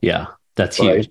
Yeah, 0.02 0.28
that's 0.56 0.80
right? 0.80 0.98
huge. 0.98 1.10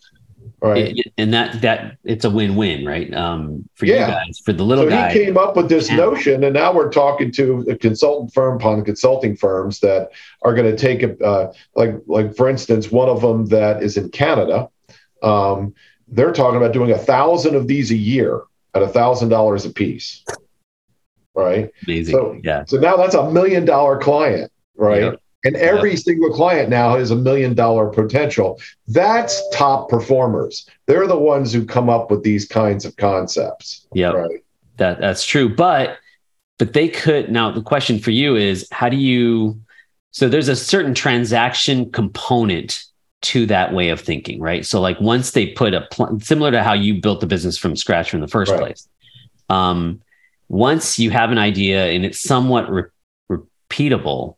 Right. 0.60 1.12
And 1.16 1.32
that 1.34 1.62
that 1.62 1.98
it's 2.02 2.24
a 2.24 2.30
win-win, 2.30 2.84
right? 2.84 3.12
Um, 3.14 3.68
for 3.74 3.86
yeah. 3.86 4.06
you 4.06 4.12
guys, 4.12 4.38
for 4.40 4.52
the 4.52 4.64
little 4.64 4.84
so 4.84 4.90
guy. 4.90 5.12
he 5.12 5.24
came 5.24 5.38
up 5.38 5.54
with 5.54 5.68
this 5.68 5.88
notion, 5.88 6.42
and 6.42 6.52
now 6.52 6.72
we're 6.72 6.90
talking 6.90 7.30
to 7.32 7.64
a 7.70 7.76
consultant 7.76 8.34
firm 8.34 8.56
upon 8.56 8.84
consulting 8.84 9.36
firms 9.36 9.78
that 9.80 10.10
are 10.42 10.54
going 10.54 10.68
to 10.68 10.76
take 10.76 11.04
it. 11.04 11.22
Uh, 11.22 11.52
like 11.76 11.94
like 12.06 12.34
for 12.34 12.48
instance, 12.48 12.90
one 12.90 13.08
of 13.08 13.20
them 13.20 13.46
that 13.46 13.84
is 13.84 13.96
in 13.96 14.10
Canada. 14.10 14.68
Um, 15.22 15.74
they're 16.08 16.32
talking 16.32 16.56
about 16.56 16.72
doing 16.72 16.90
a 16.90 16.98
thousand 16.98 17.54
of 17.54 17.68
these 17.68 17.92
a 17.92 17.96
year 17.96 18.42
at 18.74 18.82
a 18.82 18.88
thousand 18.88 19.28
dollars 19.28 19.64
a 19.64 19.70
piece 19.70 20.24
right? 21.38 21.70
Amazing. 21.86 22.14
So, 22.14 22.40
yeah. 22.42 22.64
So 22.66 22.78
now 22.78 22.96
that's 22.96 23.14
a 23.14 23.30
million 23.30 23.64
dollar 23.64 23.98
client, 23.98 24.50
right? 24.76 25.02
Yep. 25.02 25.22
And 25.44 25.56
every 25.56 25.90
yep. 25.90 26.00
single 26.00 26.30
client 26.30 26.68
now 26.68 26.96
has 26.96 27.10
a 27.10 27.16
million 27.16 27.54
dollar 27.54 27.88
potential. 27.88 28.60
That's 28.88 29.40
top 29.50 29.88
performers. 29.88 30.66
They're 30.86 31.06
the 31.06 31.18
ones 31.18 31.52
who 31.52 31.64
come 31.64 31.88
up 31.88 32.10
with 32.10 32.24
these 32.24 32.46
kinds 32.46 32.84
of 32.84 32.96
concepts. 32.96 33.86
Yeah. 33.92 34.10
Right. 34.10 34.44
That 34.78 35.00
that's 35.00 35.24
true. 35.24 35.54
But 35.54 35.98
but 36.58 36.72
they 36.72 36.88
could 36.88 37.30
now 37.30 37.52
the 37.52 37.62
question 37.62 38.00
for 38.00 38.10
you 38.10 38.36
is 38.36 38.66
how 38.72 38.88
do 38.88 38.96
you 38.96 39.60
so 40.10 40.28
there's 40.28 40.48
a 40.48 40.56
certain 40.56 40.94
transaction 40.94 41.90
component 41.92 42.84
to 43.20 43.46
that 43.46 43.72
way 43.72 43.90
of 43.90 44.00
thinking, 44.00 44.40
right? 44.40 44.66
So 44.66 44.80
like 44.80 45.00
once 45.00 45.32
they 45.32 45.48
put 45.48 45.74
a 45.74 45.82
pl- 45.92 46.18
similar 46.20 46.50
to 46.50 46.62
how 46.62 46.72
you 46.72 47.00
built 47.00 47.20
the 47.20 47.26
business 47.26 47.58
from 47.58 47.76
scratch 47.76 48.10
from 48.10 48.20
the 48.20 48.28
first 48.28 48.50
right. 48.50 48.60
place. 48.60 48.88
Um, 49.48 50.00
once 50.48 50.98
you 50.98 51.10
have 51.10 51.30
an 51.30 51.38
idea 51.38 51.86
and 51.86 52.04
it's 52.04 52.20
somewhat 52.20 52.70
re- 52.70 52.84
repeatable, 53.30 54.36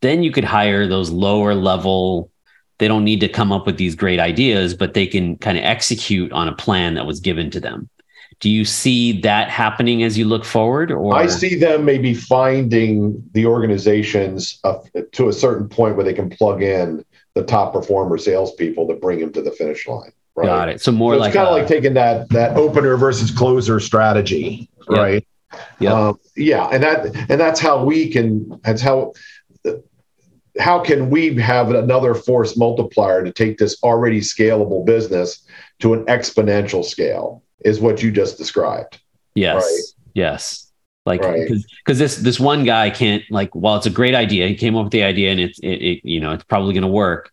then 0.00 0.22
you 0.22 0.30
could 0.30 0.44
hire 0.44 0.86
those 0.86 1.10
lower 1.10 1.54
level. 1.54 2.30
They 2.78 2.88
don't 2.88 3.04
need 3.04 3.20
to 3.20 3.28
come 3.28 3.52
up 3.52 3.66
with 3.66 3.76
these 3.76 3.94
great 3.94 4.20
ideas, 4.20 4.74
but 4.74 4.94
they 4.94 5.06
can 5.06 5.36
kind 5.36 5.58
of 5.58 5.64
execute 5.64 6.32
on 6.32 6.48
a 6.48 6.54
plan 6.54 6.94
that 6.94 7.06
was 7.06 7.20
given 7.20 7.50
to 7.50 7.60
them. 7.60 7.88
Do 8.38 8.48
you 8.48 8.64
see 8.64 9.20
that 9.20 9.50
happening 9.50 10.02
as 10.02 10.16
you 10.16 10.24
look 10.24 10.46
forward? 10.46 10.90
Or 10.90 11.14
I 11.14 11.26
see 11.26 11.56
them 11.56 11.84
maybe 11.84 12.14
finding 12.14 13.22
the 13.32 13.44
organizations 13.44 14.58
uh, 14.64 14.78
to 15.12 15.28
a 15.28 15.32
certain 15.32 15.68
point 15.68 15.96
where 15.96 16.04
they 16.04 16.14
can 16.14 16.30
plug 16.30 16.62
in 16.62 17.04
the 17.34 17.42
top 17.42 17.74
performer 17.74 18.16
salespeople 18.16 18.88
to 18.88 18.94
bring 18.94 19.20
them 19.20 19.32
to 19.34 19.42
the 19.42 19.50
finish 19.50 19.86
line. 19.86 20.12
Right? 20.34 20.46
Got 20.46 20.68
it. 20.70 20.80
So 20.80 20.90
more 20.90 21.14
so 21.14 21.18
like 21.18 21.28
it's 21.28 21.36
kind 21.36 21.48
of 21.48 21.54
like 21.54 21.66
taking 21.66 21.94
that 21.94 22.30
that 22.30 22.56
opener 22.56 22.96
versus 22.96 23.30
closer 23.30 23.78
strategy, 23.78 24.70
right? 24.88 25.26
Yeah. 25.78 25.92
Um, 25.92 26.20
yeah. 26.36 26.68
And 26.68 26.82
that, 26.82 27.06
and 27.30 27.40
that's 27.40 27.60
how 27.60 27.84
we 27.84 28.10
can, 28.10 28.60
that's 28.62 28.82
how, 28.82 29.12
how 30.58 30.80
can 30.80 31.10
we 31.10 31.34
have 31.36 31.70
another 31.70 32.14
force 32.14 32.56
multiplier 32.56 33.24
to 33.24 33.32
take 33.32 33.58
this 33.58 33.82
already 33.82 34.20
scalable 34.20 34.84
business 34.84 35.46
to 35.78 35.94
an 35.94 36.04
exponential 36.06 36.84
scale 36.84 37.42
is 37.64 37.80
what 37.80 38.02
you 38.02 38.10
just 38.10 38.36
described. 38.38 39.00
Yes. 39.34 39.62
Right? 39.62 40.10
Yes. 40.14 40.70
Like, 41.06 41.22
because 41.22 41.64
right. 41.88 41.94
this 41.94 42.16
this 42.16 42.38
one 42.38 42.62
guy 42.62 42.90
can't 42.90 43.22
like. 43.30 43.54
While 43.54 43.76
it's 43.76 43.86
a 43.86 43.90
great 43.90 44.14
idea, 44.14 44.46
he 44.48 44.54
came 44.54 44.76
up 44.76 44.84
with 44.84 44.92
the 44.92 45.02
idea, 45.02 45.30
and 45.30 45.40
it's 45.40 45.58
it, 45.60 45.68
it 45.68 46.00
you 46.04 46.20
know 46.20 46.32
it's 46.32 46.44
probably 46.44 46.74
going 46.74 46.82
to 46.82 46.88
work. 46.88 47.32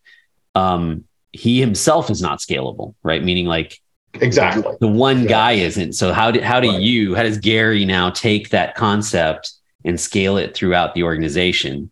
Um, 0.55 1.03
he 1.33 1.59
himself 1.59 2.09
is 2.09 2.21
not 2.21 2.39
scalable, 2.39 2.95
right? 3.03 3.21
Meaning 3.21 3.45
like 3.45 3.79
exactly 4.15 4.63
the 4.79 4.87
one 4.87 5.23
Yeah. 5.23 5.29
guy 5.29 5.51
isn't. 5.53 5.93
So 5.93 6.13
how 6.13 6.31
do 6.31 6.39
how 6.41 6.59
do 6.59 6.69
Right. 6.69 6.81
you 6.81 7.15
how 7.15 7.23
does 7.23 7.37
Gary 7.37 7.85
now 7.85 8.09
take 8.09 8.49
that 8.49 8.75
concept 8.75 9.51
and 9.85 9.99
scale 9.99 10.37
it 10.37 10.55
throughout 10.55 10.93
the 10.95 11.03
organization? 11.03 11.91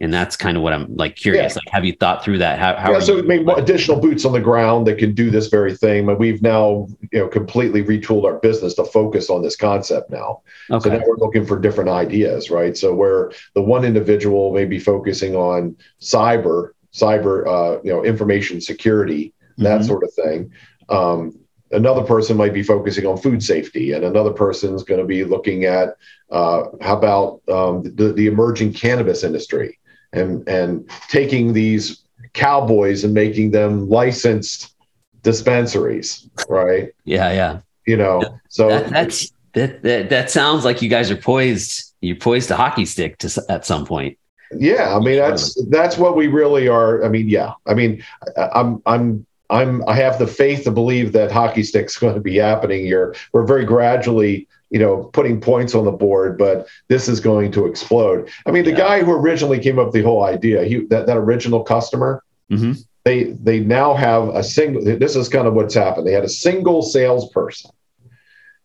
And 0.00 0.12
that's 0.12 0.34
kind 0.34 0.56
of 0.56 0.62
what 0.64 0.72
I'm 0.72 0.96
like 0.96 1.14
curious. 1.14 1.54
Like, 1.54 1.68
have 1.70 1.84
you 1.84 1.92
thought 1.92 2.24
through 2.24 2.38
that? 2.38 2.58
How, 2.58 2.74
how 2.74 2.90
yeah, 2.90 2.96
are 2.96 3.00
so 3.00 3.12
you- 3.18 3.22
I 3.22 3.26
mean, 3.26 3.48
additional 3.50 4.00
boots 4.00 4.24
on 4.24 4.32
the 4.32 4.40
ground 4.40 4.88
that 4.88 4.98
can 4.98 5.14
do 5.14 5.30
this 5.30 5.46
very 5.46 5.72
thing. 5.76 6.04
But 6.04 6.18
we've 6.18 6.42
now, 6.42 6.88
you 7.12 7.20
know, 7.20 7.28
completely 7.28 7.80
retooled 7.84 8.24
our 8.24 8.40
business 8.40 8.74
to 8.74 8.84
focus 8.84 9.30
on 9.30 9.40
this 9.42 9.54
concept 9.54 10.10
now. 10.10 10.40
Okay. 10.72 10.88
So 10.90 10.96
now 10.96 11.02
we're 11.06 11.18
looking 11.24 11.46
for 11.46 11.60
different 11.60 11.90
ideas, 11.90 12.50
right? 12.50 12.76
So 12.76 12.92
where 12.92 13.30
the 13.54 13.62
one 13.62 13.84
individual 13.84 14.52
may 14.52 14.64
be 14.64 14.80
focusing 14.80 15.36
on 15.36 15.76
cyber, 16.02 16.70
cyber, 16.92 17.46
uh, 17.46 17.80
you 17.84 17.92
know, 17.92 18.02
information 18.04 18.60
security, 18.60 19.32
that 19.58 19.82
Mhm. 19.82 19.86
sort 19.86 20.02
of 20.02 20.12
thing. 20.14 20.50
Um, 20.88 21.38
another 21.70 22.02
person 22.02 22.36
might 22.36 22.54
be 22.54 22.62
focusing 22.62 23.06
on 23.06 23.16
food 23.16 23.42
safety, 23.42 23.92
and 23.92 24.04
another 24.04 24.32
person's 24.32 24.82
going 24.82 25.00
to 25.00 25.06
be 25.06 25.24
looking 25.24 25.64
at 25.64 25.96
uh, 26.30 26.64
how 26.80 26.96
about 26.96 27.42
um, 27.52 27.82
the, 27.94 28.12
the 28.12 28.26
emerging 28.26 28.72
cannabis 28.72 29.24
industry 29.24 29.78
and 30.12 30.46
and 30.48 30.88
taking 31.08 31.52
these 31.52 32.04
cowboys 32.32 33.04
and 33.04 33.14
making 33.14 33.50
them 33.50 33.88
licensed 33.88 34.74
dispensaries, 35.22 36.28
right? 36.48 36.92
Yeah, 37.04 37.32
yeah. 37.32 37.60
You 37.86 37.96
know, 37.96 38.40
so 38.48 38.68
That, 38.68 38.90
that's 38.90 39.32
that, 39.52 39.82
that 39.82 40.10
that 40.10 40.30
sounds 40.30 40.64
like 40.64 40.82
you 40.82 40.88
guys 40.88 41.10
are 41.10 41.16
poised. 41.16 41.94
You're 42.00 42.16
poised 42.16 42.48
to 42.48 42.56
hockey 42.56 42.86
stick 42.86 43.18
to 43.18 43.44
at 43.48 43.64
some 43.66 43.86
point. 43.86 44.18
Yeah, 44.56 44.96
I 44.96 45.00
mean 45.00 45.18
that's 45.18 45.60
that's 45.68 45.96
what 45.96 46.16
we 46.16 46.28
really 46.28 46.68
are. 46.68 47.04
I 47.04 47.08
mean, 47.08 47.28
yeah, 47.28 47.52
I 47.66 47.74
mean, 47.74 48.04
I'm 48.36 48.82
I'm 48.86 49.26
I'm 49.50 49.86
I 49.88 49.94
have 49.94 50.18
the 50.18 50.26
faith 50.26 50.64
to 50.64 50.70
believe 50.70 51.12
that 51.12 51.30
hockey 51.30 51.62
stick's 51.62 51.98
going 52.02 52.14
to 52.14 52.20
be 52.20 52.36
happening 52.36 52.84
here. 52.84 53.14
We're 53.32 53.46
very 53.46 53.64
gradually, 53.64 54.48
you 54.70 54.78
know, 54.78 55.04
putting 55.12 55.40
points 55.40 55.74
on 55.74 55.84
the 55.84 55.92
board, 55.92 56.38
but 56.38 56.66
this 56.88 57.08
is 57.08 57.20
going 57.20 57.52
to 57.52 57.66
explode. 57.66 58.30
I 58.46 58.50
mean, 58.50 58.64
the 58.64 58.70
Yeah. 58.70 58.76
guy 58.78 59.02
who 59.02 59.12
originally 59.12 59.58
came 59.58 59.78
up 59.78 59.86
with 59.86 59.94
the 59.94 60.02
whole 60.02 60.24
idea, 60.24 60.64
he 60.64 60.86
that 60.86 61.06
that 61.06 61.16
original 61.16 61.62
customer, 61.62 62.22
Mhm. 62.50 62.78
they 63.04 63.24
they 63.24 63.60
now 63.60 63.94
have 63.94 64.28
a 64.28 64.42
single. 64.42 64.82
This 64.82 65.14
is 65.16 65.28
kind 65.28 65.46
of 65.46 65.54
what's 65.54 65.74
happened. 65.74 66.06
They 66.06 66.12
had 66.12 66.24
a 66.24 66.28
single 66.28 66.82
salesperson 66.82 67.70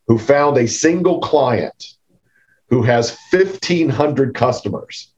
who 0.08 0.18
found 0.18 0.58
a 0.58 0.68
single 0.68 1.20
client 1.20 1.94
who 2.70 2.84
has 2.84 3.16
1,500 3.32 4.34
customers 4.34 5.12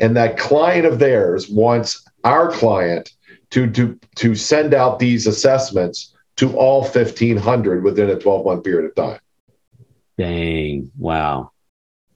and 0.00 0.16
that 0.16 0.36
client 0.36 0.84
of 0.86 0.98
theirs 0.98 1.48
wants 1.48 2.04
our 2.24 2.50
client 2.50 3.10
to 3.56 3.66
to 3.70 3.98
to 4.16 4.34
send 4.34 4.74
out 4.74 4.98
these 4.98 5.26
assessments 5.26 6.14
to 6.36 6.54
all 6.58 6.82
1500 6.82 7.82
within 7.82 8.10
a 8.10 8.18
12 8.18 8.44
month 8.44 8.64
period 8.64 8.90
of 8.90 8.94
time 8.94 9.20
Dang! 10.18 10.90
Wow. 10.98 11.52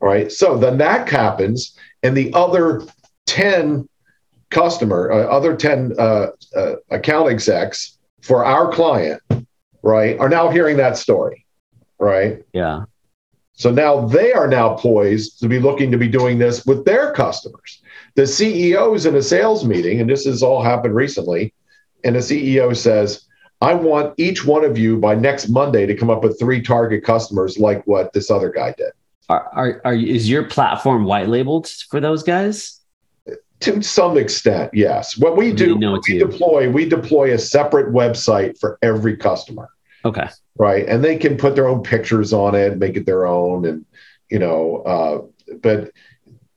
all 0.03 0.09
right 0.09 0.31
so 0.31 0.59
then 0.59 0.77
that 0.79 1.09
happens 1.09 1.75
and 2.03 2.15
the 2.15 2.31
other 2.35 2.83
10 3.27 3.89
customer 4.51 5.11
uh, 5.11 5.27
other 5.29 5.57
10 5.57 5.95
uh, 5.99 6.27
uh, 6.55 6.75
account 6.91 7.31
execs 7.31 7.99
for 8.21 8.45
our 8.45 8.71
client 8.71 9.23
right 9.83 10.19
are 10.19 10.29
now 10.29 10.51
hearing 10.51 10.77
that 10.77 10.99
story 10.99 11.47
right 11.99 12.43
Yeah. 12.53 12.85
So 13.61 13.71
now 13.71 14.07
they 14.07 14.33
are 14.33 14.49
now 14.49 14.75
poised 14.75 15.39
to 15.41 15.47
be 15.47 15.59
looking 15.59 15.91
to 15.91 15.99
be 15.99 16.09
doing 16.09 16.39
this 16.39 16.65
with 16.65 16.87
their 16.87 17.13
customers. 17.13 17.83
The 18.15 18.23
CEO 18.23 18.97
is 18.97 19.05
in 19.05 19.15
a 19.17 19.23
sales 19.23 19.67
meeting, 19.67 20.01
and 20.01 20.09
this 20.09 20.25
has 20.25 20.43
all 20.43 20.63
happened 20.63 20.95
recently, 20.95 21.53
and 22.03 22.17
the 22.17 22.21
CEO 22.21 22.75
says, 22.75 23.27
I 23.61 23.75
want 23.75 24.15
each 24.17 24.47
one 24.47 24.65
of 24.65 24.79
you 24.79 24.97
by 24.97 25.15
next 25.15 25.51
Monday 25.51 25.85
to 25.85 25.95
come 25.95 26.09
up 26.09 26.23
with 26.23 26.39
three 26.39 26.63
target 26.63 27.05
customers 27.05 27.59
like 27.59 27.87
what 27.87 28.15
this 28.15 28.31
other 28.31 28.49
guy 28.49 28.75
did. 28.79 28.93
Are, 29.29 29.51
are 29.53 29.83
are 29.85 29.95
is 29.95 30.27
your 30.27 30.45
platform 30.45 31.05
white 31.05 31.29
labeled 31.29 31.69
for 31.91 32.01
those 32.01 32.23
guys? 32.23 32.81
To 33.61 33.83
some 33.83 34.17
extent, 34.17 34.71
yes. 34.73 35.19
What 35.19 35.37
we 35.37 35.53
do, 35.53 35.79
it's 35.97 36.09
we 36.09 36.19
deploy, 36.19 36.71
we 36.71 36.89
deploy 36.89 37.35
a 37.35 37.39
separate 37.39 37.93
website 37.93 38.59
for 38.59 38.79
every 38.81 39.19
customer. 39.19 39.69
Okay. 40.05 40.29
right 40.59 40.87
and 40.87 41.05
they 41.05 41.17
can 41.17 41.37
put 41.37 41.55
their 41.55 41.69
own 41.69 41.83
pictures 41.83 42.33
on 42.33 42.55
it 42.55 42.79
make 42.79 42.97
it 42.97 43.07
their 43.07 43.27
own 43.27 43.65
and 43.67 43.85
you 44.31 44.39
know 44.39 44.77
uh, 44.83 45.55
but 45.63 45.91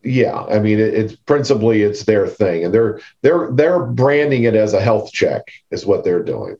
yeah 0.03 0.41
i 0.43 0.59
mean 0.59 0.79
it, 0.79 0.93
it's 0.93 1.15
principally 1.15 1.81
it's 1.81 2.03
their 2.03 2.27
thing 2.27 2.65
and 2.65 2.73
they're 2.73 2.99
they're 3.21 3.49
they're 3.51 3.85
branding 3.85 4.43
it 4.43 4.55
as 4.55 4.73
a 4.73 4.81
health 4.81 5.11
check 5.11 5.43
is 5.71 5.85
what 5.85 6.03
they're 6.03 6.23
doing 6.23 6.57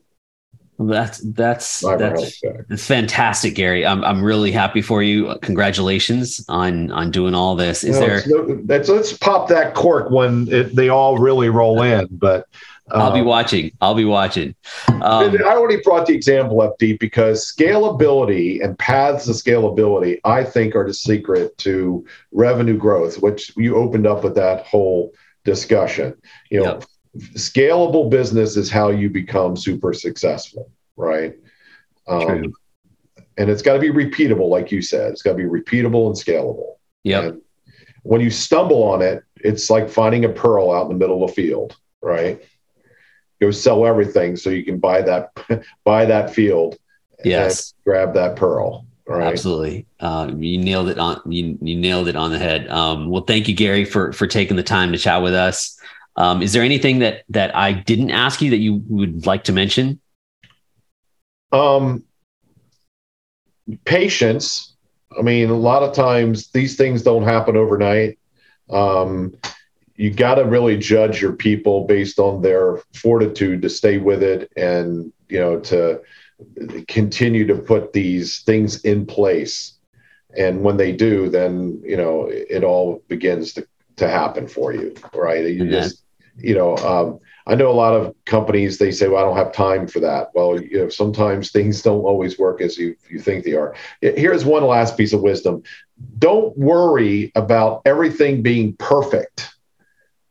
that's 0.78 1.18
that's 1.34 1.82
health 1.82 2.32
that's 2.68 2.86
fantastic, 2.86 3.54
Gary. 3.54 3.86
I'm 3.86 4.04
I'm 4.04 4.24
really 4.24 4.50
happy 4.50 4.82
for 4.82 5.04
you. 5.04 5.36
Congratulations 5.40 6.44
on 6.48 6.90
on 6.90 7.12
doing 7.12 7.32
all 7.32 7.54
this. 7.54 7.84
Is 7.84 8.00
No, 8.00 8.06
there? 8.06 8.22
no- 8.26 8.92
let's 8.92 9.12
pop 9.12 9.48
that 9.50 9.74
cork 9.74 10.10
when 10.10 10.48
it, 10.50 10.74
they 10.74 10.88
all 10.88 11.18
really 11.18 11.48
roll 11.48 11.80
in 11.82 12.08
but 12.10 12.48
I'll 12.90 13.12
be 13.12 13.20
um, 13.20 13.26
watching. 13.26 13.72
I'll 13.80 13.94
be 13.94 14.04
watching. 14.04 14.54
Um, 14.88 15.02
I 15.02 15.54
already 15.54 15.80
brought 15.82 16.06
the 16.06 16.14
example 16.14 16.60
up, 16.60 16.76
Deep, 16.78 17.00
because 17.00 17.50
scalability 17.50 18.62
and 18.62 18.78
paths 18.78 19.24
to 19.24 19.30
scalability, 19.30 20.20
I 20.24 20.44
think, 20.44 20.76
are 20.76 20.86
the 20.86 20.92
secret 20.92 21.56
to 21.58 22.06
revenue 22.32 22.76
growth, 22.76 23.22
which 23.22 23.56
you 23.56 23.76
opened 23.76 24.06
up 24.06 24.22
with 24.22 24.34
that 24.34 24.66
whole 24.66 25.14
discussion. 25.44 26.14
You 26.50 26.62
know, 26.62 26.80
scalable 27.16 28.10
business 28.10 28.56
is 28.56 28.70
how 28.70 28.90
you 28.90 29.08
become 29.08 29.56
super 29.56 29.94
successful, 29.94 30.70
right? 30.96 31.34
Um, 32.06 32.26
True. 32.26 32.52
and 33.38 33.48
it's 33.48 33.62
got 33.62 33.74
to 33.74 33.80
be 33.80 33.90
repeatable, 33.90 34.50
like 34.50 34.70
you 34.70 34.82
said. 34.82 35.12
It's 35.12 35.22
got 35.22 35.32
to 35.32 35.36
be 35.36 35.44
repeatable 35.44 36.06
and 36.06 36.14
scalable. 36.14 36.74
Yeah. 37.02 37.32
When 38.02 38.20
you 38.20 38.28
stumble 38.28 38.82
on 38.82 39.00
it, 39.00 39.22
it's 39.36 39.70
like 39.70 39.88
finding 39.88 40.26
a 40.26 40.28
pearl 40.28 40.70
out 40.70 40.82
in 40.82 40.88
the 40.88 40.98
middle 40.98 41.24
of 41.24 41.30
the 41.30 41.34
field, 41.34 41.76
right? 42.02 42.42
Go 43.44 43.50
sell 43.50 43.84
everything 43.84 44.36
so 44.36 44.48
you 44.48 44.64
can 44.64 44.78
buy 44.78 45.02
that 45.02 45.28
buy 45.84 46.06
that 46.06 46.34
field. 46.34 46.78
Yes. 47.22 47.74
and 47.76 47.84
grab 47.84 48.14
that 48.14 48.36
pearl. 48.36 48.86
all 49.06 49.16
Right. 49.16 49.26
Absolutely. 49.26 49.84
Uh, 50.00 50.30
you 50.34 50.56
nailed 50.56 50.88
it 50.88 50.98
on 50.98 51.20
you, 51.26 51.58
you 51.60 51.76
nailed 51.76 52.08
it 52.08 52.16
on 52.16 52.30
the 52.30 52.38
head. 52.38 52.68
Um, 52.68 53.10
well, 53.10 53.22
thank 53.22 53.46
you, 53.46 53.54
Gary, 53.54 53.84
for 53.84 54.14
for 54.14 54.26
taking 54.26 54.56
the 54.56 54.62
time 54.62 54.92
to 54.92 54.98
chat 54.98 55.22
with 55.22 55.34
us. 55.34 55.78
Um, 56.16 56.40
is 56.40 56.54
there 56.54 56.62
anything 56.62 57.00
that 57.00 57.24
that 57.28 57.54
I 57.54 57.72
didn't 57.72 58.12
ask 58.12 58.40
you 58.40 58.48
that 58.48 58.60
you 58.60 58.82
would 58.88 59.26
like 59.26 59.44
to 59.44 59.52
mention? 59.52 60.00
Um, 61.52 62.02
patience. 63.84 64.74
I 65.18 65.20
mean, 65.20 65.50
a 65.50 65.54
lot 65.54 65.82
of 65.82 65.94
times 65.94 66.48
these 66.52 66.76
things 66.76 67.02
don't 67.02 67.24
happen 67.24 67.58
overnight. 67.58 68.18
Um, 68.70 69.36
you 69.96 70.10
got 70.10 70.36
to 70.36 70.44
really 70.44 70.76
judge 70.76 71.20
your 71.22 71.32
people 71.32 71.86
based 71.86 72.18
on 72.18 72.42
their 72.42 72.78
fortitude 72.94 73.62
to 73.62 73.68
stay 73.68 73.98
with 73.98 74.22
it 74.22 74.50
and 74.56 75.12
you 75.28 75.38
know 75.38 75.60
to 75.60 76.00
continue 76.88 77.46
to 77.46 77.54
put 77.54 77.92
these 77.92 78.40
things 78.40 78.80
in 78.84 79.06
place. 79.06 79.78
And 80.36 80.62
when 80.62 80.76
they 80.76 80.92
do 80.92 81.28
then 81.28 81.80
you 81.84 81.96
know 81.96 82.28
it 82.28 82.64
all 82.64 83.02
begins 83.08 83.52
to, 83.54 83.66
to 83.96 84.08
happen 84.08 84.48
for 84.48 84.72
you 84.72 84.94
right? 85.14 85.44
You 85.44 85.62
Amen. 85.62 85.70
just 85.70 86.02
you 86.36 86.54
know 86.56 86.76
um, 86.78 87.20
i 87.46 87.54
know 87.54 87.70
a 87.70 87.72
lot 87.72 87.94
of 87.94 88.12
companies 88.24 88.78
they 88.78 88.90
say 88.90 89.06
well 89.06 89.22
i 89.22 89.24
don't 89.24 89.36
have 89.36 89.52
time 89.52 89.86
for 89.86 90.00
that. 90.00 90.30
Well 90.34 90.60
you 90.60 90.78
know 90.78 90.88
sometimes 90.88 91.50
things 91.52 91.82
don't 91.82 92.00
always 92.00 92.36
work 92.36 92.60
as 92.60 92.76
you, 92.76 92.96
you 93.08 93.20
think 93.20 93.44
they 93.44 93.52
are. 93.54 93.76
Here's 94.00 94.44
one 94.44 94.64
last 94.64 94.96
piece 94.96 95.12
of 95.12 95.20
wisdom. 95.20 95.62
Don't 96.18 96.58
worry 96.58 97.30
about 97.36 97.82
everything 97.84 98.42
being 98.42 98.74
perfect 98.78 99.53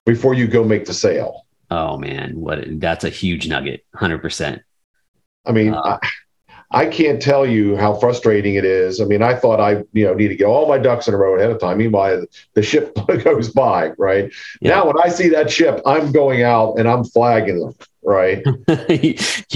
before 0.05 0.33
you 0.33 0.47
go 0.47 0.63
make 0.63 0.85
the 0.85 0.93
sale 0.93 1.45
Oh 1.71 1.97
man, 1.97 2.39
what 2.39 2.79
that's 2.79 3.03
a 3.03 3.09
huge 3.09 3.47
nugget. 3.47 3.83
Hundred 3.95 4.19
percent. 4.21 4.61
I 5.45 5.51
mean, 5.53 5.73
Uh, 5.73 5.97
I, 6.71 6.83
I 6.83 6.85
can't 6.85 7.19
tell 7.21 7.47
you 7.47 7.75
how 7.77 7.95
frustrating 7.95 8.55
it 8.55 8.65
is. 8.65 9.01
I 9.01 9.05
mean, 9.05 9.23
I 9.23 9.33
thought 9.35 9.59
I, 9.59 9.83
you 9.93 10.05
know, 10.05 10.13
need 10.13 10.27
to 10.27 10.35
get 10.35 10.45
all 10.45 10.67
my 10.67 10.77
ducks 10.77 11.07
in 11.07 11.13
a 11.15 11.17
row 11.17 11.35
ahead 11.35 11.49
of 11.49 11.59
time. 11.59 11.77
Meanwhile, 11.79 12.25
the 12.53 12.61
ship 12.61 12.95
goes 13.23 13.49
by, 13.49 13.89
right? 13.97 14.31
Yeah. 14.61 14.71
Now, 14.75 14.87
when 14.87 14.95
I 15.03 15.09
see 15.09 15.29
that 15.29 15.49
ship, 15.49 15.81
I'm 15.85 16.11
going 16.11 16.43
out 16.43 16.75
and 16.77 16.87
I'm 16.87 17.03
flagging 17.05 17.59
them, 17.59 17.73
right? 18.03 18.43
you, 18.89 19.15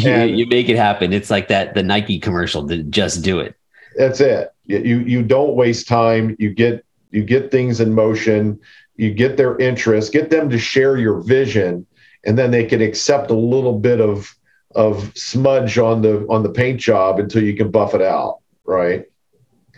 And- 0.09 0.39
you 0.39 0.47
make 0.47 0.69
it 0.69 0.77
happen. 0.77 1.13
It's 1.13 1.29
like 1.29 1.49
that 1.49 1.75
the 1.75 1.83
Nike 1.83 2.17
commercial. 2.19 2.67
To 2.67 2.81
just 2.83 3.23
do 3.23 3.39
it. 3.39 3.53
That's 3.95 4.21
it. 4.21 4.51
You 4.65 4.99
you 4.99 5.21
don't 5.23 5.55
waste 5.55 5.87
time. 5.87 6.35
You 6.39 6.51
get 6.51 6.83
you 7.11 7.23
get 7.23 7.51
things 7.51 7.79
in 7.79 7.93
motion. 7.93 8.59
You 8.97 9.13
get 9.13 9.37
their 9.37 9.57
interest. 9.57 10.11
Get 10.11 10.29
them 10.29 10.49
to 10.49 10.57
share 10.57 10.97
your 10.97 11.21
vision, 11.21 11.85
and 12.25 12.37
then 12.37 12.51
they 12.51 12.65
can 12.65 12.81
accept 12.81 13.31
a 13.31 13.35
little 13.35 13.77
bit 13.79 14.01
of 14.01 14.33
of 14.75 15.11
smudge 15.17 15.77
on 15.77 16.01
the 16.01 16.25
on 16.29 16.43
the 16.43 16.49
paint 16.49 16.79
job 16.79 17.19
until 17.19 17.43
you 17.43 17.55
can 17.55 17.71
buff 17.71 17.93
it 17.93 18.01
out, 18.01 18.39
right? 18.65 19.05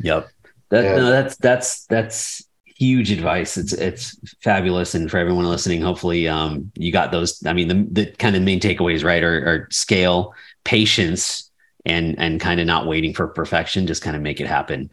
Yep. 0.02 0.30
That, 0.70 0.84
Yeah. 0.84 0.96
no, 0.98 1.10
that's 1.10 1.36
that's 1.38 1.86
that's 1.86 2.44
huge 2.66 3.12
advice. 3.12 3.58
It's 3.58 3.74
it's 3.74 4.18
fabulous, 4.42 4.96
and 4.96 5.10
for 5.12 5.18
everyone 5.18 5.46
listening, 5.46 5.82
hopefully 5.82 6.28
um, 6.28 6.72
you 6.76 6.92
got 6.92 7.12
those. 7.12 7.46
I 7.46 7.54
mean, 7.54 7.68
the, 7.68 8.04
the 8.04 8.12
kind 8.14 8.36
of 8.36 8.42
main 8.42 8.60
takeaways, 8.60 9.04
right, 9.04 9.24
are, 9.24 9.46
are 9.46 9.68
scale, 9.72 10.34
patience, 10.64 11.52
and 11.86 12.18
and 12.18 12.40
kind 12.40 12.60
of 12.60 12.68
not 12.68 12.88
waiting 12.88 13.14
for 13.14 13.28
perfection. 13.28 13.88
Just 13.88 14.02
kind 14.02 14.16
of 14.16 14.22
make 14.22 14.40
it 14.40 14.48
happen. 14.48 14.92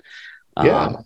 Yeah, 0.62 0.86
um, 0.86 1.04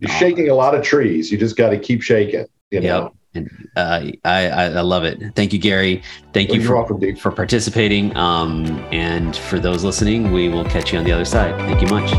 you're 0.00 0.10
shaking 0.10 0.48
a 0.48 0.54
lot 0.54 0.74
of 0.74 0.82
trees. 0.82 1.30
You 1.30 1.38
just 1.38 1.56
got 1.56 1.70
to 1.70 1.78
keep 1.78 2.02
shaking. 2.02 2.46
You 2.70 2.80
know? 2.80 3.02
Yep. 3.02 3.12
And 3.32 3.48
uh, 3.76 4.10
I, 4.24 4.50
I 4.50 4.80
love 4.80 5.04
it. 5.04 5.20
Thank 5.36 5.52
you, 5.52 5.60
Gary. 5.60 6.02
Thank 6.32 6.48
well, 6.48 6.58
you 6.58 6.66
for, 6.66 6.74
welcome, 6.74 7.14
for 7.16 7.30
participating. 7.30 8.16
Um, 8.16 8.66
and 8.90 9.36
for 9.36 9.60
those 9.60 9.84
listening, 9.84 10.32
we 10.32 10.48
will 10.48 10.64
catch 10.64 10.92
you 10.92 10.98
on 10.98 11.04
the 11.04 11.12
other 11.12 11.24
side. 11.24 11.56
Thank 11.60 11.80
you 11.80 11.86
much. 11.86 12.10